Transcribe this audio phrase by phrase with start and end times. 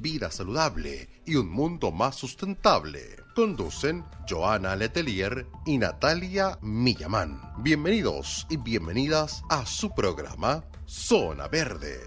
[0.00, 3.00] vida saludable y un mundo más sustentable.
[3.34, 7.40] Conducen Joana Letelier y Natalia Millamán.
[7.58, 11.98] Bienvenidos y bienvenidas a su programa Zona Verde.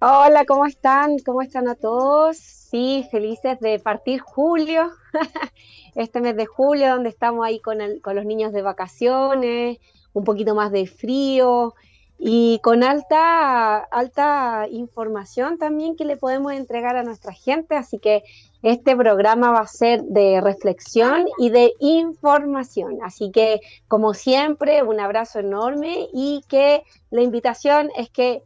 [0.00, 1.20] Hola, ¿cómo están?
[1.24, 2.36] ¿Cómo están a todos?
[2.36, 4.90] Sí, felices de partir julio,
[5.94, 9.78] este mes de julio, donde estamos ahí con los niños de vacaciones,
[10.14, 11.74] un poquito más de frío,
[12.18, 17.76] y con alta, alta información también que le podemos entregar a nuestra gente.
[17.76, 18.24] Así que
[18.62, 22.98] este programa va a ser de reflexión y de información.
[23.04, 28.42] Así que, como siempre, un abrazo enorme y que la invitación es que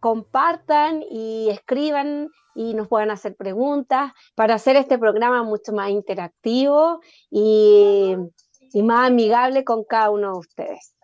[0.00, 7.00] compartan y escriban y nos puedan hacer preguntas para hacer este programa mucho más interactivo
[7.30, 8.16] y,
[8.72, 10.94] y más amigable con cada uno de ustedes.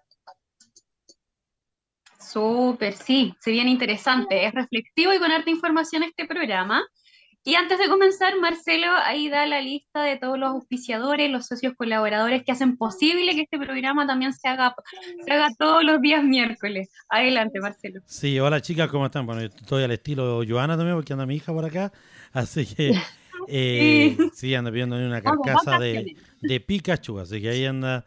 [2.31, 6.85] Súper, sí, se viene interesante, es reflexivo y con harta información este programa.
[7.43, 11.73] Y antes de comenzar, Marcelo, ahí da la lista de todos los auspiciadores, los socios
[11.75, 14.75] colaboradores que hacen posible que este programa también se haga,
[15.25, 16.91] se haga todos los días miércoles.
[17.09, 18.03] Adelante, Marcelo.
[18.05, 19.25] Sí, hola chicas, ¿cómo están?
[19.25, 21.91] Bueno, estoy al estilo Joana también, porque anda mi hija por acá,
[22.33, 22.91] así que
[23.49, 24.31] eh, sí.
[24.35, 28.05] sí, anda pidiendo una carcasa de, de Pikachu, así que ahí anda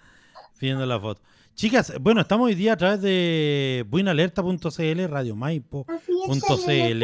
[0.59, 1.23] pidiendo la foto.
[1.61, 7.03] Chicas, bueno, estamos hoy día a través de buenalerta.cl, radiomaipo.cl.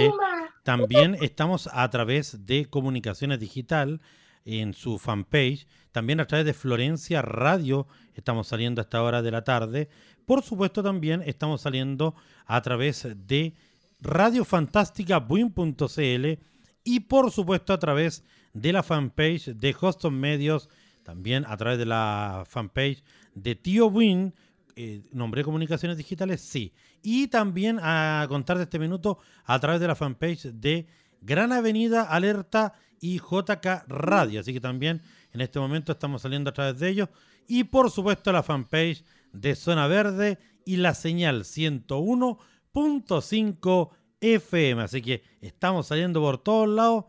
[0.63, 4.01] También estamos a través de Comunicaciones Digital
[4.46, 5.67] en su fanpage.
[5.91, 7.85] También a través de Florencia Radio
[8.16, 9.90] estamos saliendo a esta hora de la tarde.
[10.25, 12.16] Por supuesto, también estamos saliendo
[12.47, 13.53] a través de
[14.01, 16.40] radiofantástica.buin.cl
[16.84, 18.23] y por supuesto a través
[18.53, 20.67] de la fanpage de Hoston Medios,
[21.03, 23.03] también a través de la fanpage
[23.35, 24.34] de Tío Win,
[24.80, 26.72] eh, nombré comunicaciones digitales, sí.
[27.02, 30.86] Y también a contar de este minuto a través de la fanpage de
[31.20, 34.40] Gran Avenida Alerta y JK Radio.
[34.40, 35.02] Así que también
[35.34, 37.10] en este momento estamos saliendo a través de ellos.
[37.48, 43.90] Y por supuesto la fanpage de Zona Verde y la señal 101.5
[44.22, 44.84] FM.
[44.84, 47.06] Así que estamos saliendo por todos lados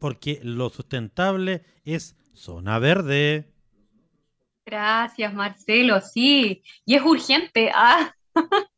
[0.00, 3.52] porque lo sustentable es Zona Verde.
[4.70, 7.70] Gracias, Marcelo, sí, y es urgente.
[7.74, 8.12] Ah.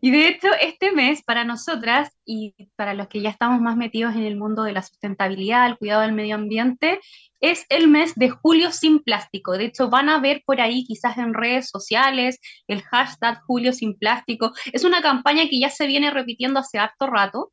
[0.00, 4.14] y de hecho, este mes para nosotras y para los que ya estamos más metidos
[4.14, 7.00] en el mundo de la sustentabilidad, el cuidado del medio ambiente,
[7.40, 9.58] es el mes de julio sin plástico.
[9.58, 12.38] De hecho, van a ver por ahí quizás en redes sociales
[12.68, 14.52] el hashtag julio sin plástico.
[14.72, 17.50] Es una campaña que ya se viene repitiendo hace harto rato.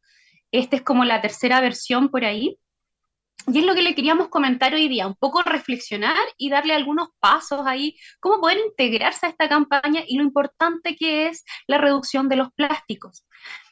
[0.52, 2.60] Esta es como la tercera versión por ahí.
[3.46, 7.10] Y es lo que le queríamos comentar hoy día, un poco reflexionar y darle algunos
[7.20, 12.28] pasos ahí, cómo poder integrarse a esta campaña y lo importante que es la reducción
[12.28, 13.26] de los plásticos.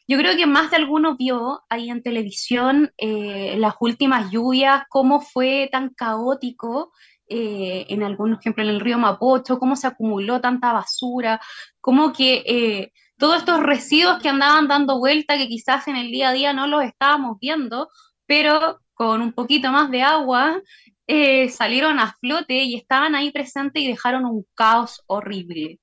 [0.07, 5.19] Yo creo que más de alguno vio ahí en televisión eh, las últimas lluvias, cómo
[5.19, 6.91] fue tan caótico
[7.27, 11.41] eh, en algunos ejemplo en el río Mapocho, cómo se acumuló tanta basura,
[11.81, 16.29] cómo que eh, todos estos residuos que andaban dando vuelta, que quizás en el día
[16.29, 17.89] a día no los estábamos viendo,
[18.27, 20.61] pero con un poquito más de agua
[21.07, 25.79] eh, salieron a flote y estaban ahí presentes y dejaron un caos horrible.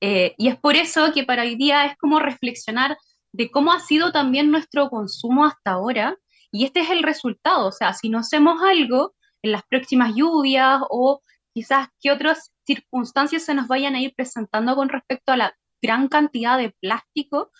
[0.00, 2.96] y es por eso que para hoy día es como reflexionar
[3.32, 6.16] de cómo ha sido también nuestro consumo hasta ahora.
[6.50, 10.80] Y este es el resultado, o sea, si no hacemos algo, en las próximas lluvias
[10.90, 11.20] o
[11.54, 16.08] quizás qué otras circunstancias se nos vayan a ir presentando con respecto a la gran
[16.08, 17.50] cantidad de plástico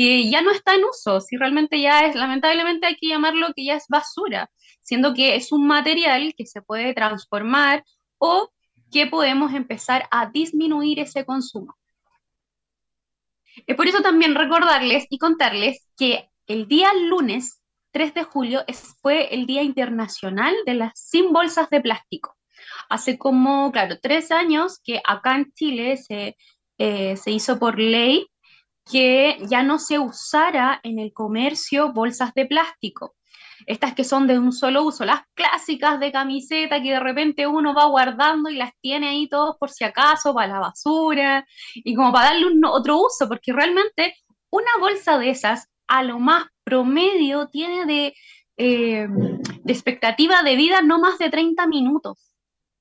[0.00, 3.66] que ya no está en uso, si realmente ya es, lamentablemente hay que llamarlo que
[3.66, 4.50] ya es basura,
[4.80, 7.84] siendo que es un material que se puede transformar
[8.16, 8.48] o
[8.90, 11.76] que podemos empezar a disminuir ese consumo.
[13.66, 17.60] Es por eso también recordarles y contarles que el día lunes
[17.90, 18.64] 3 de julio
[19.02, 22.38] fue el Día Internacional de las Sin Bolsas de Plástico.
[22.88, 26.38] Hace como, claro, tres años que acá en Chile se,
[26.78, 28.29] eh, se hizo por ley
[28.90, 33.14] que ya no se usara en el comercio bolsas de plástico.
[33.66, 37.74] Estas que son de un solo uso, las clásicas de camiseta que de repente uno
[37.74, 42.12] va guardando y las tiene ahí todos por si acaso, para la basura, y como
[42.12, 44.14] para darle un, otro uso, porque realmente
[44.50, 48.14] una bolsa de esas a lo más promedio tiene de,
[48.56, 52.29] eh, de expectativa de vida no más de 30 minutos.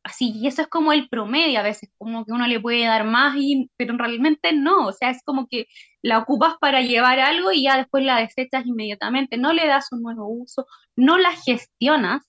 [0.03, 3.03] Así, y eso es como el promedio, a veces como que uno le puede dar
[3.05, 5.67] más, y, pero realmente no, o sea, es como que
[6.01, 10.01] la ocupas para llevar algo y ya después la desechas inmediatamente, no le das un
[10.01, 10.65] nuevo uso,
[10.95, 12.23] no la gestionas,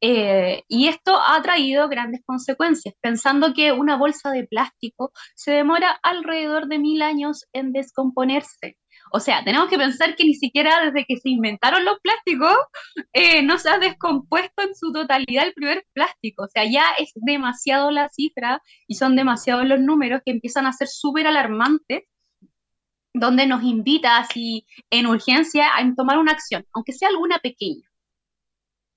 [0.00, 5.98] eh, y esto ha traído grandes consecuencias, pensando que una bolsa de plástico se demora
[6.02, 8.76] alrededor de mil años en descomponerse.
[9.12, 12.56] O sea, tenemos que pensar que ni siquiera desde que se inventaron los plásticos
[13.12, 16.44] eh, no se ha descompuesto en su totalidad el primer plástico.
[16.44, 20.72] O sea, ya es demasiado la cifra y son demasiados los números que empiezan a
[20.72, 22.02] ser súper alarmantes,
[23.12, 27.88] donde nos invita así en urgencia a tomar una acción, aunque sea alguna pequeña.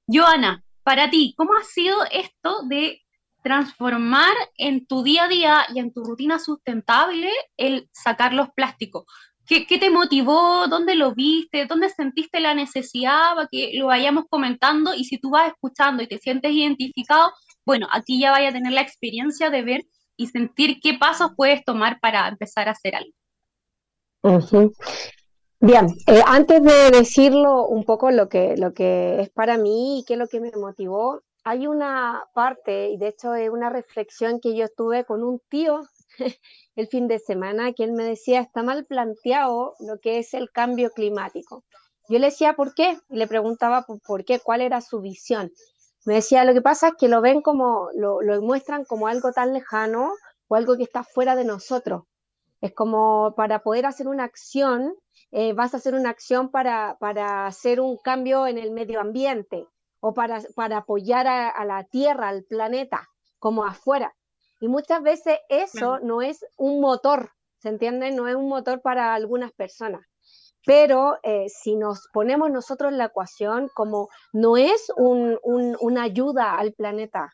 [0.08, 3.02] Joana, para ti, ¿cómo ha sido esto de
[3.44, 9.06] transformar en tu día a día y en tu rutina sustentable el sacar los plásticos?
[9.48, 10.68] ¿Qué, te motivó?
[10.68, 11.66] ¿Dónde lo viste?
[11.66, 14.94] ¿Dónde sentiste la necesidad para que lo vayamos comentando?
[14.94, 17.32] Y si tú vas escuchando y te sientes identificado,
[17.66, 19.86] bueno, aquí ya vaya a tener la experiencia de ver
[20.18, 23.14] y sentir qué pasos puedes tomar para empezar a hacer algo.
[25.62, 30.04] Bien, eh, antes de decirlo un poco lo que, lo que es para mí y
[30.04, 34.42] qué es lo que me motivó, hay una parte, y de hecho es una reflexión
[34.42, 35.88] que yo tuve con un tío
[36.76, 40.92] el fin de semana él me decía, está mal planteado lo que es el cambio
[40.92, 41.64] climático.
[42.10, 42.98] Yo le decía, ¿por qué?
[43.10, 45.52] le preguntaba por, qué, cuál era su visión.
[46.06, 49.54] Me decía, lo que pasa es que lo ven como, lo, muestran como algo tan
[49.54, 50.14] lejano
[50.48, 52.04] o algo que está fuera de nosotros.
[52.62, 54.94] Es como para poder hacer una acción,
[55.32, 59.68] eh, vas a hacer una acción para, para hacer un cambio en el medio ambiente
[60.00, 63.10] o para, para apoyar a la Tierra, al planeta,
[63.40, 64.16] como afuera.
[64.60, 68.12] Y muchas veces eso no es un motor, ¿se entiende?
[68.12, 70.02] No es un motor para algunas personas.
[70.66, 76.74] Pero eh, si nos ponemos nosotros en la ecuación como no es una ayuda al
[76.74, 77.34] planeta,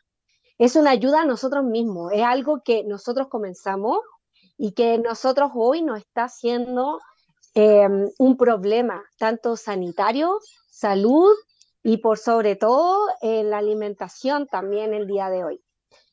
[0.58, 3.98] es una ayuda a nosotros mismos, es algo que nosotros comenzamos
[4.56, 7.00] y que nosotros hoy nos está haciendo
[7.54, 10.38] em, un problema, tanto sanitario,
[10.70, 11.32] salud
[11.82, 15.63] y por sobre todo en la alimentación también el día de hoy.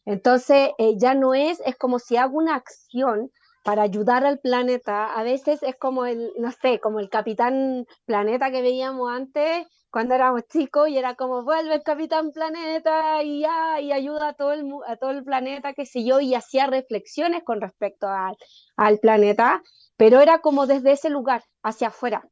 [0.05, 3.31] Entonces, eh, ya no es, es como si hago una acción
[3.63, 5.13] para ayudar al planeta.
[5.13, 10.15] A veces es como el, no sé, como el capitán planeta que veíamos antes cuando
[10.15, 14.53] éramos chicos y era como, vuelve el capitán planeta y ya, y ayuda a todo
[14.53, 18.37] el, a todo el planeta, qué sé yo, y hacía reflexiones con respecto al,
[18.77, 19.61] al planeta,
[19.97, 22.23] pero era como desde ese lugar, hacia afuera.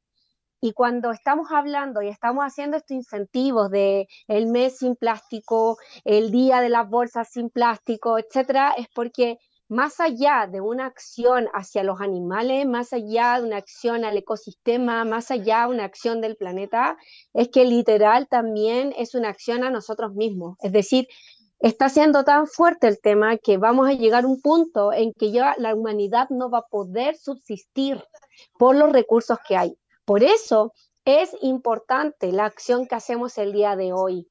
[0.62, 6.32] Y cuando estamos hablando y estamos haciendo estos incentivos de el mes sin plástico, el
[6.32, 9.38] día de las bolsas sin plástico, etcétera, es porque
[9.70, 15.06] más allá de una acción hacia los animales, más allá de una acción al ecosistema,
[15.06, 16.98] más allá de una acción del planeta,
[17.34, 20.58] es que literal también es una acción a nosotros mismos.
[20.62, 21.08] Es decir,
[21.60, 25.32] está siendo tan fuerte el tema que vamos a llegar a un punto en que
[25.32, 28.04] ya la humanidad no va a poder subsistir
[28.58, 29.78] por los recursos que hay.
[30.10, 30.74] Por eso
[31.06, 34.28] es importante la acción que hacemos el día de hoy.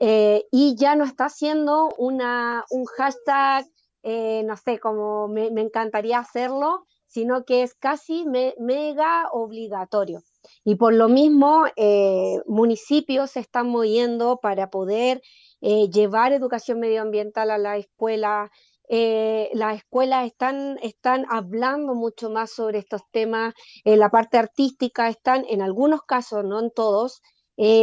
[0.00, 3.66] Eh, y ya no está siendo una, un hashtag,
[4.04, 10.22] eh, no sé, como me, encantaría hacerlo, sino que es casi mega obligatorio.
[10.64, 15.20] Y por lo mismo, eh, municipios se están moviendo para poder
[15.60, 18.50] llevar educación medioambiental a la escuela.
[18.94, 23.54] Eh, las escuelas están, están hablando mucho más sobre estos temas.
[23.84, 27.22] En la parte artística están, en algunos casos, no en todos,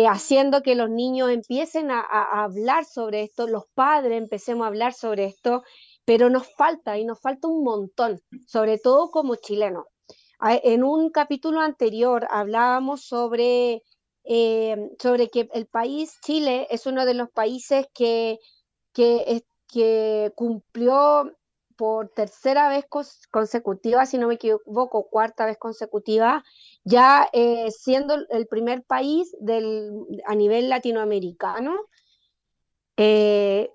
[0.08, 2.02] haciendo que los niños empiecen a,
[2.44, 5.64] hablar sobre esto, los padres empecemos a hablar sobre esto,
[6.06, 9.86] pero nos falta y nos falta un montón, sobre todo como chilenos.
[10.42, 13.82] En un capítulo anterior hablábamos sobre,
[14.26, 18.38] eh, sobre que el país, Chile, es uno de los países que,
[18.94, 21.32] que, que cumplió
[21.78, 22.86] por tercera vez
[23.32, 26.44] consecutiva, si no me equivoco, cuarta vez consecutiva,
[26.84, 29.94] ya eh, siendo el primer país del,
[30.26, 31.78] a nivel latinoamericano
[32.98, 33.70] eh,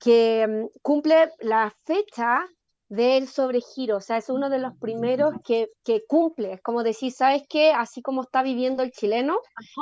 [0.00, 2.44] que mm, cumple la fecha
[2.88, 7.12] del sobregiro, o sea, es uno de los primeros que, que cumple, es como decir,
[7.12, 7.70] ¿sabes qué?
[7.70, 9.38] Así como está viviendo el chileno,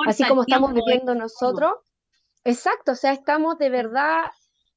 [0.06, 1.72] así como estamos viviendo nosotros,
[2.44, 4.24] exacto, o sea, estamos de verdad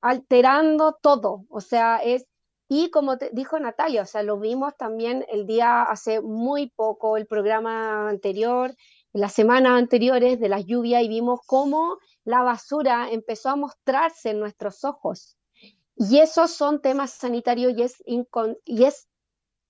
[0.02, 2.26] alterando todo, o sea, es,
[2.70, 7.18] y como te dijo Natalia, o sea, lo vimos también el día hace muy poco,
[7.18, 8.76] el programa anterior,
[9.14, 14.40] las semanas anteriores de las lluvias, y vimos cómo la basura empezó a mostrarse en
[14.40, 15.38] nuestros ojos.
[15.96, 18.04] Y esos son temas sanitarios y es,
[18.66, 19.08] y es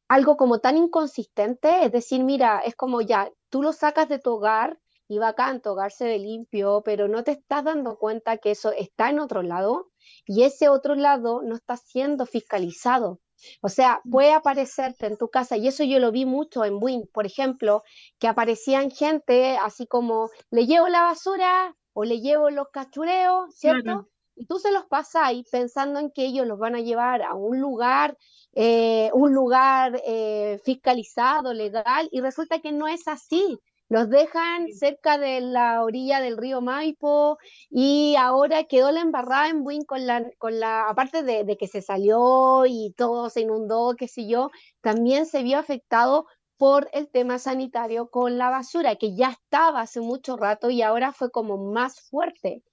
[0.10, 4.32] algo como tan inconsistente, es decir, mira, es como ya, tú lo sacas de tu
[4.32, 8.52] hogar y bacán, tu hogar se ve limpio, pero no te estás dando cuenta que
[8.52, 9.88] eso está en otro lado
[10.26, 13.20] y ese otro lado no está siendo fiscalizado.
[13.62, 17.08] O sea, puede aparecerte en tu casa, y eso yo lo vi mucho en Win,
[17.14, 17.84] por ejemplo,
[18.20, 24.08] que aparecían gente así como, le llevo la basura o le llevo los cachureos, ¿cierto?
[24.38, 24.86] y tú se los
[25.16, 28.18] ahí pensando en que ellos los van a llevar a un lugar,
[28.54, 33.60] eh, un lugar eh, fiscalizado, legal, y resulta que no es así.
[33.90, 37.38] Los dejan cerca de la orilla del río Maipo
[37.70, 41.68] y ahora quedó la embarrada en Buin con la, con la aparte de, de que
[41.68, 44.52] se salió y todo se inundó, qué sé yo,
[44.82, 46.26] también se vio afectado
[46.58, 51.14] por el tema sanitario con la basura, que ya estaba hace mucho rato y ahora
[51.14, 52.64] fue como más fuerte.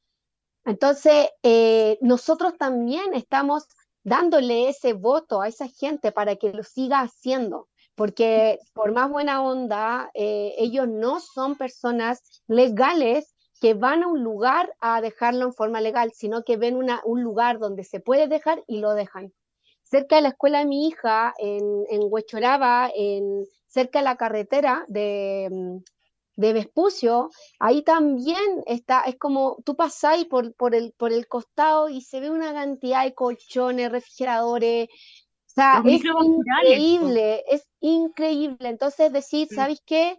[0.65, 3.67] Entonces, eh, nosotros también estamos
[4.03, 9.43] dándole ese voto a esa gente para que lo siga haciendo, porque por más buena
[9.43, 15.55] onda, eh, ellos no son personas legales que van a un lugar a dejarlo en
[15.55, 19.33] forma legal, sino que ven un lugar donde se puede dejar y lo dejan.
[19.85, 24.85] Cerca de la escuela de mi hija, en, en Huechoraba, en, cerca de la carretera
[24.89, 25.79] de, mm,
[26.37, 31.89] de Vespucio, ahí también está, es como tú pasáis por, por, el, por el costado
[31.89, 34.89] y se ve una cantidad de colchones, refrigeradores,
[35.55, 38.69] o sea, es increíble, es increíble.
[38.69, 40.19] Entonces decir, ¿sabes qué?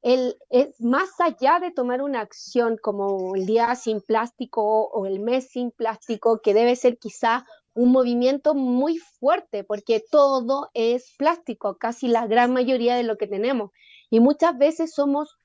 [0.00, 5.18] El, es más allá de tomar una acción como el día sin plástico o el
[5.18, 11.78] mes sin plástico, que debe ser quizá un movimiento muy fuerte, porque todo es plástico,
[11.78, 13.72] casi la gran mayoría de lo que tenemos.
[14.08, 15.36] Y muchas veces somos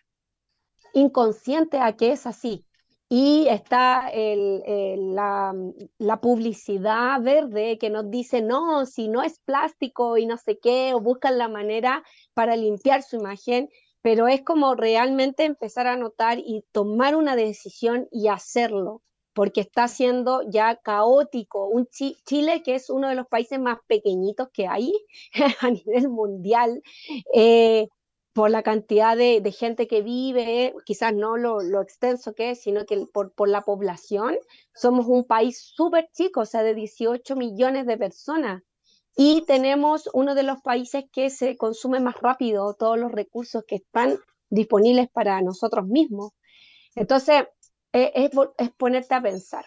[0.93, 2.63] inconsciente a que es así.
[3.13, 5.53] Y está la,
[5.97, 10.93] la, publicidad verde que nos dice, no, si no es plástico y no sé qué,
[10.93, 13.67] o buscan la manera para limpiar su imagen,
[14.01, 19.01] pero es como realmente empezar a notar y tomar una decisión y hacerlo,
[19.33, 21.67] porque está siendo ya caótico.
[21.67, 24.93] Un Chile que es uno de los países más pequeñitos que hay
[25.59, 26.81] a nivel mundial.
[27.35, 27.89] Eh,
[28.33, 33.05] por la cantidad de, gente que vive, quizás no lo, extenso que es, sino que
[33.11, 34.37] por, por la población,
[34.73, 38.63] somos un país súper chico, o sea, de 18 millones de personas.
[39.17, 43.75] Y tenemos uno de los países que se consume más rápido todos los recursos que
[43.75, 44.17] están
[44.49, 46.31] disponibles para nosotros mismos.
[46.95, 47.43] Entonces,
[47.91, 49.65] e, es, es ponerte a pensar.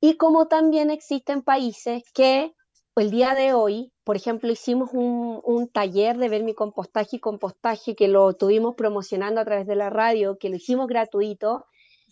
[0.00, 2.54] Y como también existen países que
[3.00, 7.94] el día de hoy, por ejemplo, hicimos un, taller de ver mi compostaje y compostaje
[7.94, 11.66] que lo tuvimos promocionando a través de la radio, que lo hicimos gratuito,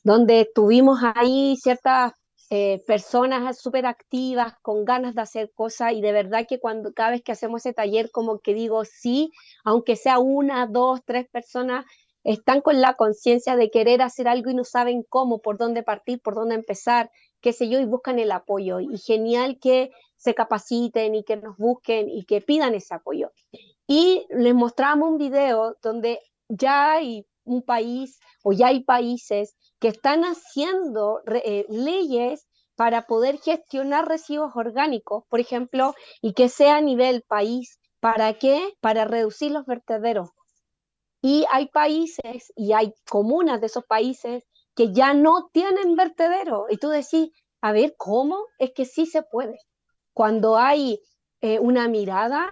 [0.04, 2.12] donde tuvimos ahí ciertas
[2.50, 7.10] eh, personas súper activas, con ganas de hacer cosas y de verdad que cuando cada
[7.10, 9.30] vez que hacemos ese taller como que digo sí,
[9.64, 11.84] aunque sea una, dos, tres personas,
[12.32, 16.20] están con la conciencia de querer hacer algo y no saben cómo, por dónde partir,
[16.20, 18.80] por dónde empezar, qué sé yo, y buscan el apoyo.
[18.80, 23.30] Y genial que se capaciten y que nos busquen y que pidan ese apoyo.
[23.86, 29.88] Y les mostramos un video donde ya hay un país o ya hay países que
[29.88, 36.80] están haciendo eh, leyes para poder gestionar residuos orgánicos, por ejemplo, y que sea a
[36.80, 38.74] nivel país ¿Para qué?
[38.80, 40.30] Para reducir los vertederos.
[41.20, 44.44] Y hay países y hay comunas de esos países
[44.74, 46.66] que ya no tienen vertedero.
[46.70, 48.38] Y tú decís, a ver, ¿cómo?
[48.58, 49.58] Es que sí se puede.
[50.12, 51.00] Cuando hay
[51.40, 52.50] eh, una mirada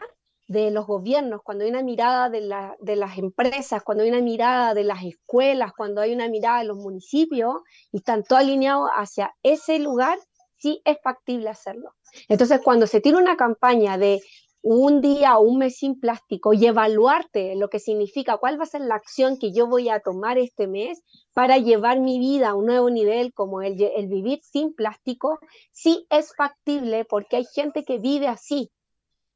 [0.49, 2.41] de los gobiernos, cuando hay una mirada de,
[2.81, 6.67] de, las empresas, cuando hay una mirada de las escuelas, cuando hay una mirada de
[6.67, 7.57] los municipios
[7.93, 10.19] y están todos alineados hacia ese lugar,
[10.57, 11.95] sí es factible hacerlo.
[12.29, 14.21] Entonces, cuando se tiene una campaña de
[14.69, 18.67] un día o un mes sin plástico y evaluarte lo que significa, cuál va a
[18.67, 22.55] ser la acción que yo voy a tomar este mes para llevar mi vida a
[22.57, 25.39] un nuevo nivel como el, el vivir sin plástico,
[25.71, 28.73] sí es factible porque hay gente que vive así.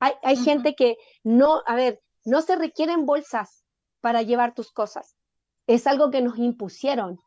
[0.01, 3.63] Hay, hay gente que no, a ver, no se requieren bolsas
[4.01, 5.15] para llevar tus cosas.
[5.69, 7.21] Es algo que nos impusieron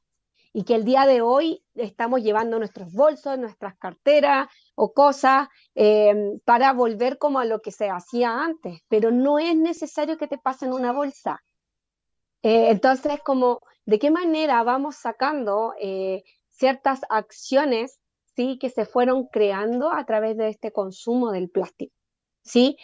[0.54, 6.40] y que el día de hoy estamos llevando nuestros bolsos, nuestras carteras o cosas em,
[6.46, 10.38] para volver como a lo que se hacía antes, pero no es necesario que te
[10.38, 11.44] pasen una bolsa.
[12.44, 18.00] Eh, entonces, como, ¿de qué manera vamos sacando eh, ciertas acciones
[18.36, 18.60] ¿sí?
[18.60, 21.96] que se fueron creando a través de este consumo del plástico?
[22.44, 22.78] ¿sí?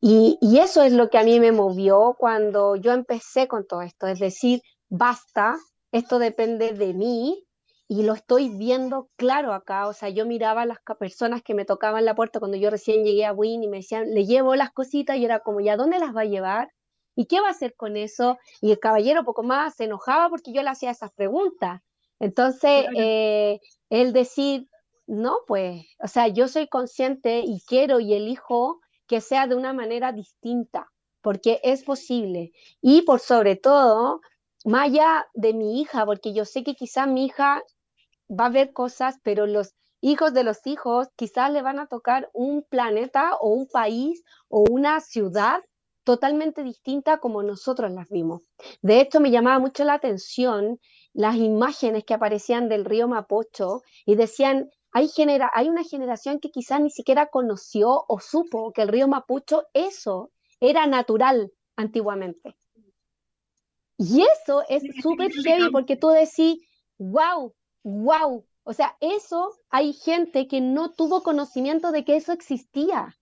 [0.00, 3.82] Y, y eso es lo que a mí me movió cuando yo empecé con todo
[3.82, 5.56] esto, es decir, basta
[5.92, 7.46] esto depende de mí
[7.88, 9.86] y lo estoy viendo claro acá.
[9.86, 13.04] O sea, yo miraba a las personas que me tocaban la puerta cuando yo recién
[13.04, 15.98] llegué a Win y me decían, le llevo las cositas y era como, ¿ya dónde
[15.98, 16.72] las va a llevar?
[17.14, 18.38] ¿Y qué va a hacer con eso?
[18.60, 21.80] Y el caballero poco más se enojaba porque yo le hacía esas preguntas.
[22.18, 24.68] Entonces, eh, él decir,
[25.06, 29.72] no, pues, o sea, yo soy consciente y quiero y elijo que sea de una
[29.72, 30.90] manera distinta,
[31.22, 32.52] porque es posible.
[32.80, 34.20] Y por sobre todo,
[34.66, 34.90] más
[35.34, 37.62] de mi hija, porque yo sé que quizás mi hija
[38.28, 42.28] va a ver cosas, pero los hijos de los hijos quizás le van a tocar
[42.32, 45.62] un planeta o un país o una ciudad
[46.02, 48.42] totalmente distinta como nosotros las vimos.
[48.82, 50.80] De hecho, me llamaba mucho la atención
[51.12, 56.50] las imágenes que aparecían del río Mapocho y decían, hay, genera hay una generación que
[56.50, 62.56] quizás ni siquiera conoció o supo que el río Mapocho eso era natural antiguamente.
[63.98, 66.58] Y eso es súper heavy porque tú decís,
[66.98, 68.44] wow, wow.
[68.64, 73.16] O sea, eso hay gente que no tuvo conocimiento de que eso existía.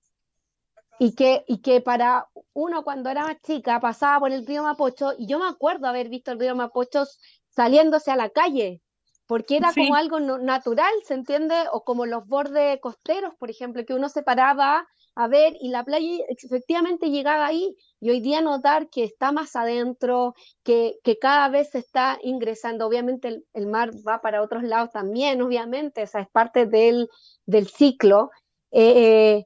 [0.98, 5.12] Y que, y que para uno cuando era más chica pasaba por el río Mapocho,
[5.18, 7.04] y yo me acuerdo haber visto el río Mapocho
[7.48, 8.80] saliéndose a la calle,
[9.26, 11.54] porque era como algo natural, ¿se entiende?
[11.72, 15.84] O como los bordes costeros, por ejemplo, que uno se paraba a ver y la
[15.84, 21.48] playa efectivamente llegaba ahí y hoy día notar que está más adentro, que, que cada
[21.48, 26.28] vez se está ingresando, obviamente el, mar va para otros lados también, obviamente, esa es
[26.30, 27.08] parte del,
[27.46, 28.30] del ciclo.
[28.72, 29.44] Eh,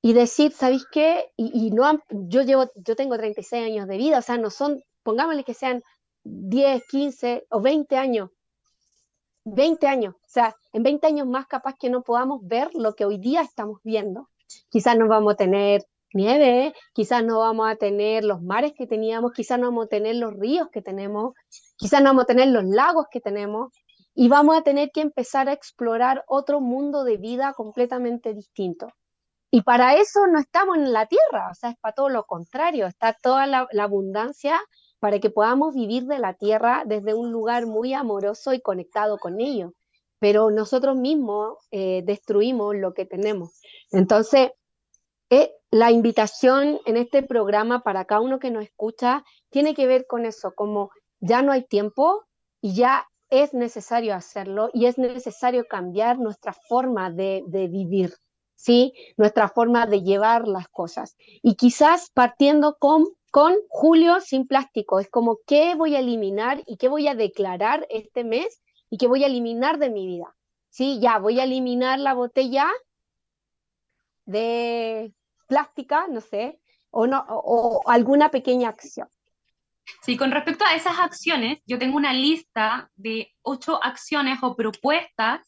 [0.00, 1.32] y decir, ¿sabéis qué?
[1.36, 5.44] Y, no yo llevo, yo tengo 36 años de vida, o sea, no son, pongámosle
[5.44, 5.82] que sean
[6.24, 8.30] 10, 15 o 20 años,
[9.44, 13.04] 20 años, o sea, en 20 años más capaz que no podamos ver lo que
[13.04, 14.28] hoy día estamos viendo.
[14.68, 19.32] Quizás no vamos a tener nieve, quizás no vamos a tener los mares que teníamos,
[19.32, 21.34] quizás no vamos a tener los ríos que tenemos,
[21.76, 23.72] quizás no vamos a tener los lagos que tenemos
[24.14, 28.88] y vamos a tener que empezar a explorar otro mundo de vida completamente distinto.
[29.50, 32.86] Y para eso no estamos en la tierra, o sea, es para todo lo contrario,
[32.86, 34.60] está toda la, abundancia
[34.98, 39.40] para que podamos vivir de la tierra desde un lugar muy amoroso y conectado con
[39.40, 39.72] ello
[40.18, 43.60] pero nosotros mismos eh, destruimos lo que tenemos.
[43.90, 44.50] Entonces,
[45.30, 50.06] eh, la invitación en este programa para cada uno que nos escucha tiene que ver
[50.06, 52.24] con eso, como ya no hay tiempo
[52.60, 58.14] y ya es necesario hacerlo y es necesario cambiar nuestra forma de, vivir,
[58.54, 58.94] ¿sí?
[59.18, 61.16] Nuestra forma de llevar las cosas.
[61.42, 66.78] Y quizás partiendo con, con Julio sin plástico, es como qué voy a eliminar y
[66.78, 70.34] qué voy a declarar este mes y que voy a eliminar de mi vida.
[70.70, 72.68] Sí, ya, voy a eliminar la botella
[74.26, 75.14] de
[75.46, 79.08] plástica, no sé, o, no, o, alguna pequeña acción.
[80.02, 85.40] Sí, con respecto a esas acciones, yo tengo una lista de ocho acciones o propuestas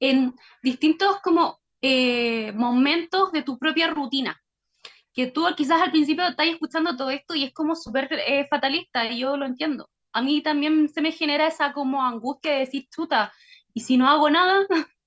[0.00, 4.40] en distintos como eh, momentos de tu propia rutina.
[5.12, 9.06] Que tú quizás al principio estás escuchando todo esto y es como súper eh, fatalista
[9.06, 12.86] y yo lo entiendo a mí también se me genera esa como angustia de decir,
[12.88, 13.32] chuta,
[13.74, 14.64] y si no hago nada,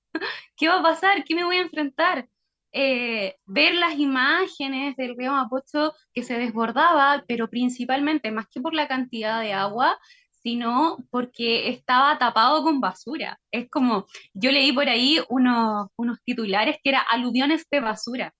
[0.56, 1.24] ¿qué va a pasar?
[1.24, 2.28] ¿Qué me voy a enfrentar?
[2.72, 8.74] Eh, ver las imágenes del río Mapocho que se desbordaba, pero principalmente, más que por
[8.74, 9.98] la cantidad de agua,
[10.42, 13.40] sino porque estaba tapado con basura.
[13.50, 18.34] Es como, yo leí por ahí unos, unos titulares que era aluviones de basura.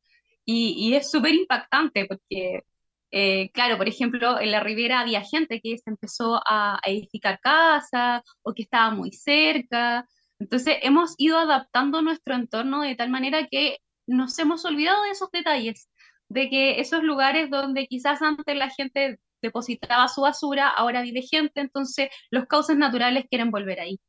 [0.44, 2.62] Y, y es súper impactante porque
[3.10, 8.22] Eh, claro, por ejemplo, en la ribera había gente que se empezó a, edificar casas
[8.42, 10.06] o que estaba muy cerca.
[10.38, 15.30] Entonces hemos ido adaptando nuestro entorno de tal manera que nos hemos olvidado de esos
[15.30, 15.88] detalles,
[16.28, 21.60] de que esos lugares donde quizás antes la gente depositaba su basura, ahora vive gente,
[21.60, 24.00] entonces los cauces naturales quieren volver ahí.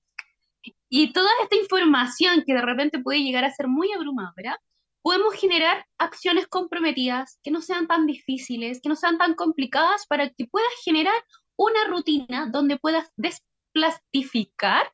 [0.90, 4.60] Y toda esta información que de repente puede llegar a ser muy abrumadora,
[5.02, 10.30] podemos generar acciones comprometidas que no sean tan difíciles, que no sean tan complicadas para
[10.30, 11.16] que puedas generar
[11.56, 14.92] una rutina donde puedas desplastificar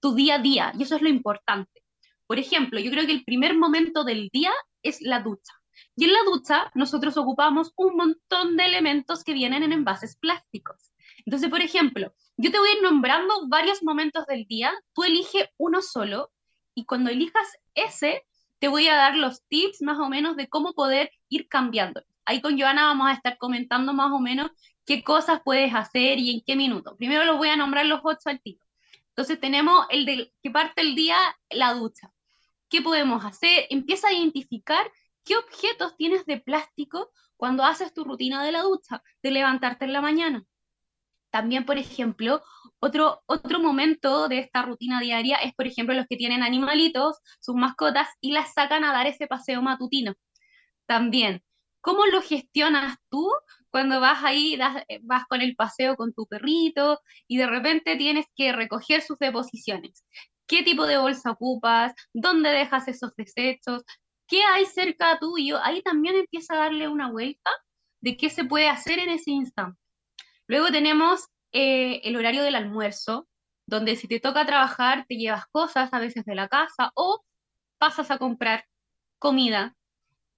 [0.00, 0.72] tu día a día.
[0.78, 1.84] Y eso es lo importante.
[2.26, 5.52] Por ejemplo, yo creo que el primer momento del día es la ducha.
[5.96, 10.92] Y en la ducha nosotros ocupamos un montón de elementos que vienen en envases plásticos.
[11.26, 15.50] Entonces, por ejemplo, yo te voy a ir nombrando varios momentos del día, tú elige
[15.58, 16.32] uno solo
[16.74, 18.24] y cuando elijas ese,
[18.60, 22.04] te voy a dar los tips más o menos de cómo poder ir cambiando.
[22.24, 24.50] Ahí con Joana vamos a estar comentando más o menos
[24.84, 26.94] qué cosas puedes hacer y en qué minuto.
[26.96, 28.40] Primero los voy a nombrar los ocho al.
[28.44, 31.16] Entonces tenemos el de que parte el día,
[31.48, 32.12] la ducha.
[32.68, 33.66] ¿Qué podemos hacer?
[33.70, 34.90] Empieza a identificar
[35.24, 39.94] qué objetos tienes de plástico cuando haces tu rutina de la ducha, de levantarte en
[39.94, 40.44] la mañana.
[41.30, 42.42] También, por ejemplo,
[42.80, 47.54] otro, otro momento de esta rutina diaria es, por ejemplo, los que tienen animalitos, sus
[47.54, 50.14] mascotas, y las sacan a dar ese paseo matutino.
[50.86, 51.42] También,
[51.80, 53.30] ¿cómo lo gestionas tú
[53.70, 54.58] cuando vas ahí,
[55.02, 60.04] vas con el paseo con tu perrito y de repente tienes que recoger sus deposiciones?
[60.46, 61.92] ¿Qué tipo de bolsa ocupas?
[62.12, 63.84] ¿Dónde dejas esos desechos?
[64.26, 65.58] ¿Qué hay cerca tuyo?
[65.62, 67.50] Ahí también empieza a darle una vuelta
[68.00, 69.78] de qué se puede hacer en ese instante.
[70.48, 73.28] Luego tenemos eh, el horario del almuerzo,
[73.66, 77.24] donde si te toca trabajar, te llevas cosas a veces de la casa o
[77.78, 78.66] pasas a comprar
[79.18, 79.76] comida.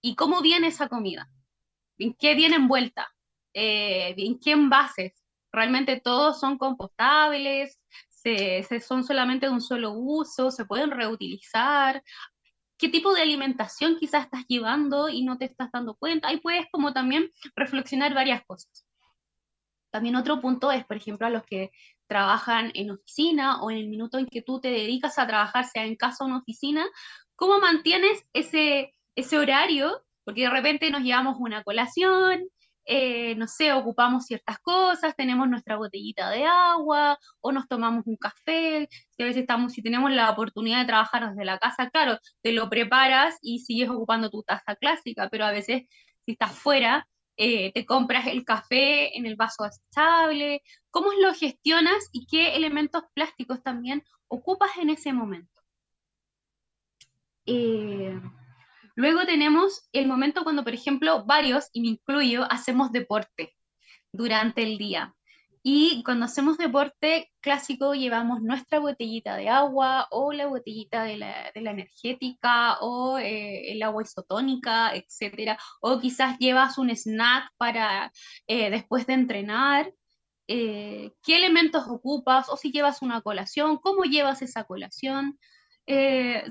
[0.01, 1.29] ¿Y cómo viene esa comida?
[1.99, 3.09] ¿En qué viene envuelta?
[3.55, 5.23] Eh, ¿En qué envases?
[5.53, 12.03] Realmente todos son compostables, se, son solamente de un solo uso, se pueden reutilizar.
[12.79, 16.29] ¿Qué tipo de alimentación quizás estás llevando y no te estás dando cuenta?
[16.29, 18.87] Ahí puedes como también reflexionar varias cosas.
[19.93, 21.71] También otro punto es, por ejemplo, a los que
[22.07, 25.85] trabajan en oficina o en el minuto en que tú te dedicas a trabajar, sea
[25.85, 26.85] en casa o en oficina,
[27.37, 30.03] ¿cómo mantienes ese, ese horario?
[30.25, 32.49] Porque de repente nos llevamos una colación,
[32.85, 38.17] eh, no sé, ocupamos ciertas cosas, tenemos nuestra botellita de agua o nos tomamos un
[38.17, 42.19] café, si a veces estamos, si tenemos la oportunidad de trabajar desde la casa, claro,
[42.43, 45.83] te lo preparas y sigues ocupando tu taza clásica, pero a veces
[46.25, 52.09] si estás fuera, eh, te compras el café en el vaso estable, cómo lo gestionas
[52.13, 55.51] y qué elementos plásticos también ocupas en ese momento.
[57.47, 58.21] Eh,
[58.95, 63.55] luego tenemos el momento cuando, por ejemplo, varios, y me incluyo, hacemos deporte
[64.13, 65.15] durante el día.
[65.65, 71.53] Y cuando hacemos deporte clásico llevamos nuestra botellita de agua o la botellita de la,
[71.55, 75.57] energética o eh, el agua isotónica, etc.
[75.81, 78.13] O quizás llevas un snack para
[78.49, 79.93] eh, después de entrenar.
[80.49, 82.49] Eh, ¿Qué elementos ocupas?
[82.49, 85.39] O si llevas una colación, ¿cómo llevas esa colación?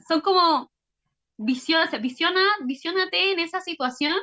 [0.07, 0.69] son como
[1.37, 4.17] visiona, visiona, visionate en esa situación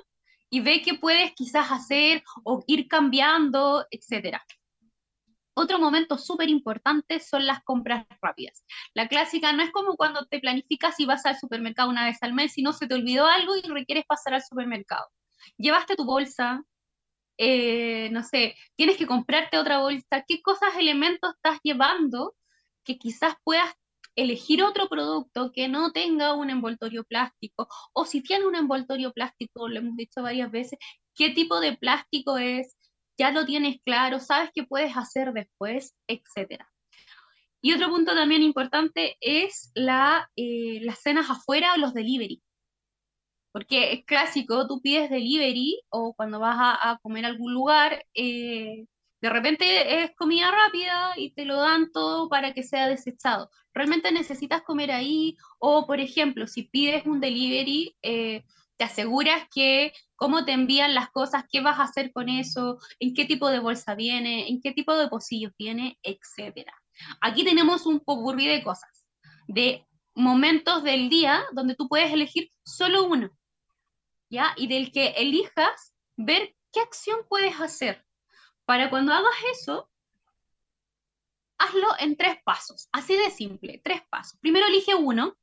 [0.51, 4.45] y ve qué puedes quizás hacer o ir cambiando, etcétera.
[5.61, 8.65] Otro momento súper importante son las compras rápidas.
[8.95, 12.33] La clásica no es como cuando te planificas y vas al supermercado una vez al
[12.33, 15.09] mes, si no se te olvidó algo y requieres pasar al supermercado.
[15.57, 16.63] Llevaste tu bolsa,
[17.39, 22.37] eh, no sé, tienes que comprarte otra bolsa, qué cosas, elementos estás llevando
[22.85, 23.75] que quizás puedas
[24.15, 29.67] elegir otro producto que no tenga un envoltorio plástico o si tiene un envoltorio plástico,
[29.67, 30.79] lo hemos dicho varias veces,
[31.17, 32.77] qué tipo de plástico es,
[33.19, 36.63] ya lo tienes claro, sabes qué puedes hacer después, etc.
[37.61, 42.41] Y otro punto también importante es la, eh, las cenas afuera o los delivery.
[43.53, 48.87] Porque es clásico, tú pides delivery o cuando vas a, comer a algún lugar, eh,
[49.21, 53.51] de repente es comida rápida y te lo dan todo para que sea desechado.
[53.75, 58.45] Realmente necesitas comer ahí o, por ejemplo, si pides un delivery, eh,
[58.79, 63.13] te aseguras que cómo te envían las cosas, qué vas a hacer con eso, en
[63.13, 66.71] qué tipo de bolsa viene, en qué tipo de pocillos viene, etc.
[67.21, 69.07] Aquí tenemos un popurrí de cosas,
[69.49, 73.31] de momentos del día donde tú puedes elegir solo uno,
[74.31, 74.55] ¿ya?
[74.57, 78.05] Y del que elijas, ver qué acción puedes hacer.
[78.65, 79.91] Para cuando hagas eso,
[81.59, 84.39] hazlo en tres pasos, así de simple, tres pasos.
[84.41, 85.37] Primero elige uno,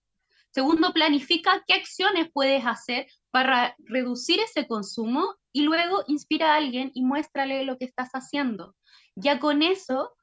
[0.56, 6.92] Segundo, planifica qué acciones puedes hacer para reducir ese consumo y luego inspira a alguien
[6.94, 8.78] y muéstrale lo que estás haciendo.
[9.14, 10.14] Ya con eso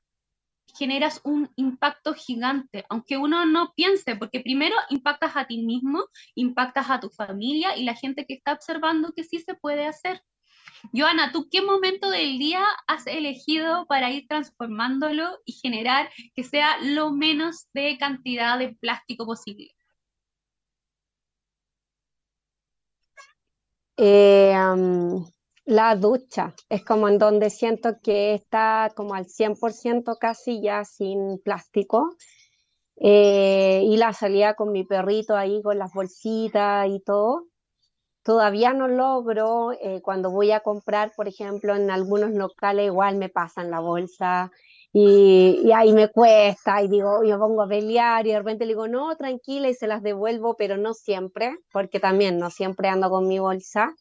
[0.79, 6.89] generas un impacto gigante, aunque uno no piense, porque primero impactas a ti mismo, impactas
[6.89, 10.23] a tu familia y la gente que está observando que sí se puede hacer.
[10.95, 16.79] Joana, ¿tú qué momento del día has elegido para ir transformándolo y generar que sea
[16.79, 19.75] lo menos de cantidad de plástico posible?
[24.05, 24.53] Eh,
[25.65, 31.39] la ducha es como en donde siento que está como al 100% casi ya sin
[31.39, 32.17] plástico.
[32.97, 37.45] Eh, y la salida con mi perrito ahí con las bolsitas y todo.
[38.25, 43.29] Todavía no logro, eh, cuando voy a comprar, por ejemplo, en algunos locales igual me
[43.29, 44.51] pasan la bolsa
[44.93, 48.73] y, y, ahí me cuesta y digo, yo pongo a pelear y de repente le
[48.73, 53.09] digo, no, tranquila y se las devuelvo, pero no siempre, porque también no siempre ando
[53.09, 53.95] con mi bolsa.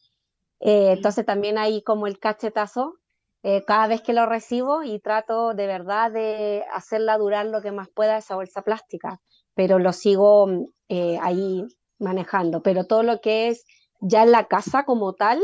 [0.60, 2.94] Eh, entonces también hay como el cachetazo
[3.42, 7.72] eh, cada vez que lo recibo y trato de verdad de hacerla durar lo que
[7.72, 9.20] más pueda esa bolsa plástica,
[9.54, 10.46] pero lo sigo
[10.88, 11.64] eh, ahí
[11.98, 12.62] manejando.
[12.62, 13.64] Pero todo lo que es
[14.00, 15.40] ya en la casa como tal,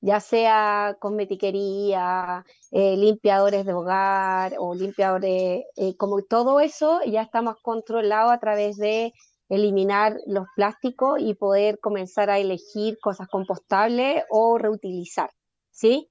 [0.00, 5.64] ya sea cosmetiquería, limpiadores de hogar o limpiadores,
[5.98, 9.12] como todo eso ya está más controlado a través de
[9.50, 15.30] eliminar los plásticos y poder comenzar a elegir cosas compostables o reutilizar,
[15.70, 16.08] ¿sí?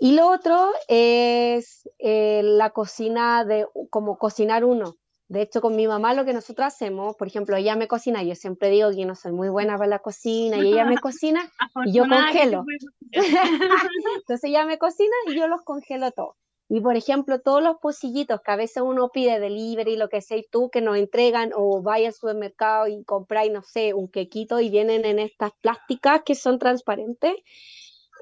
[0.00, 4.96] Y lo otro es eh, la cocina de como cocinar uno.
[5.30, 8.34] De hecho, con mi mamá lo que nosotros hacemos, por ejemplo, ella me cocina, yo
[8.34, 11.48] siempre digo que no soy muy buena para la cocina y ella me cocina
[11.84, 12.64] y yo congelo.
[13.12, 16.34] Entonces ella me cocina y yo los congelo todos.
[16.68, 20.42] Y por ejemplo, todos los pocillitos que a veces uno pide delivery, lo que sea,
[20.50, 24.68] tú que nos entregan, o vaya al supermercado y compráis, no sé, un quequito y
[24.68, 27.34] vienen en estas plásticas que son transparentes.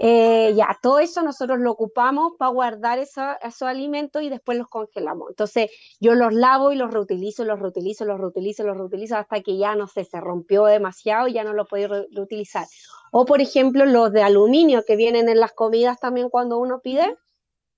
[0.00, 5.30] Eh, ya, todo eso nosotros lo ocupamos para guardar esos alimentos y después los congelamos.
[5.30, 9.58] Entonces, yo los lavo y los reutilizo, los reutilizo, los reutilizo, los reutilizo hasta que
[9.58, 12.66] ya, no sé, se rompió demasiado y ya no lo puedo reutilizar.
[13.10, 17.16] O, por ejemplo, los de aluminio que vienen en las comidas también cuando uno pide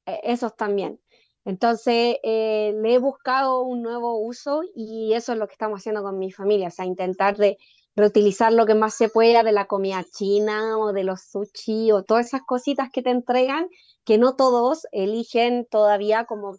[0.06, 1.00] e, esos también.
[1.44, 6.02] Entonces, eh, le he buscado un nuevo uso y eso es lo que estamos haciendo
[6.02, 7.58] con mi familia, o sea, intentar de
[7.96, 12.04] reutilizar lo que más se pueda de la comida china o de los sushi o
[12.04, 13.68] todas esas cositas que te entregan,
[14.04, 16.56] que no todos eligen todavía como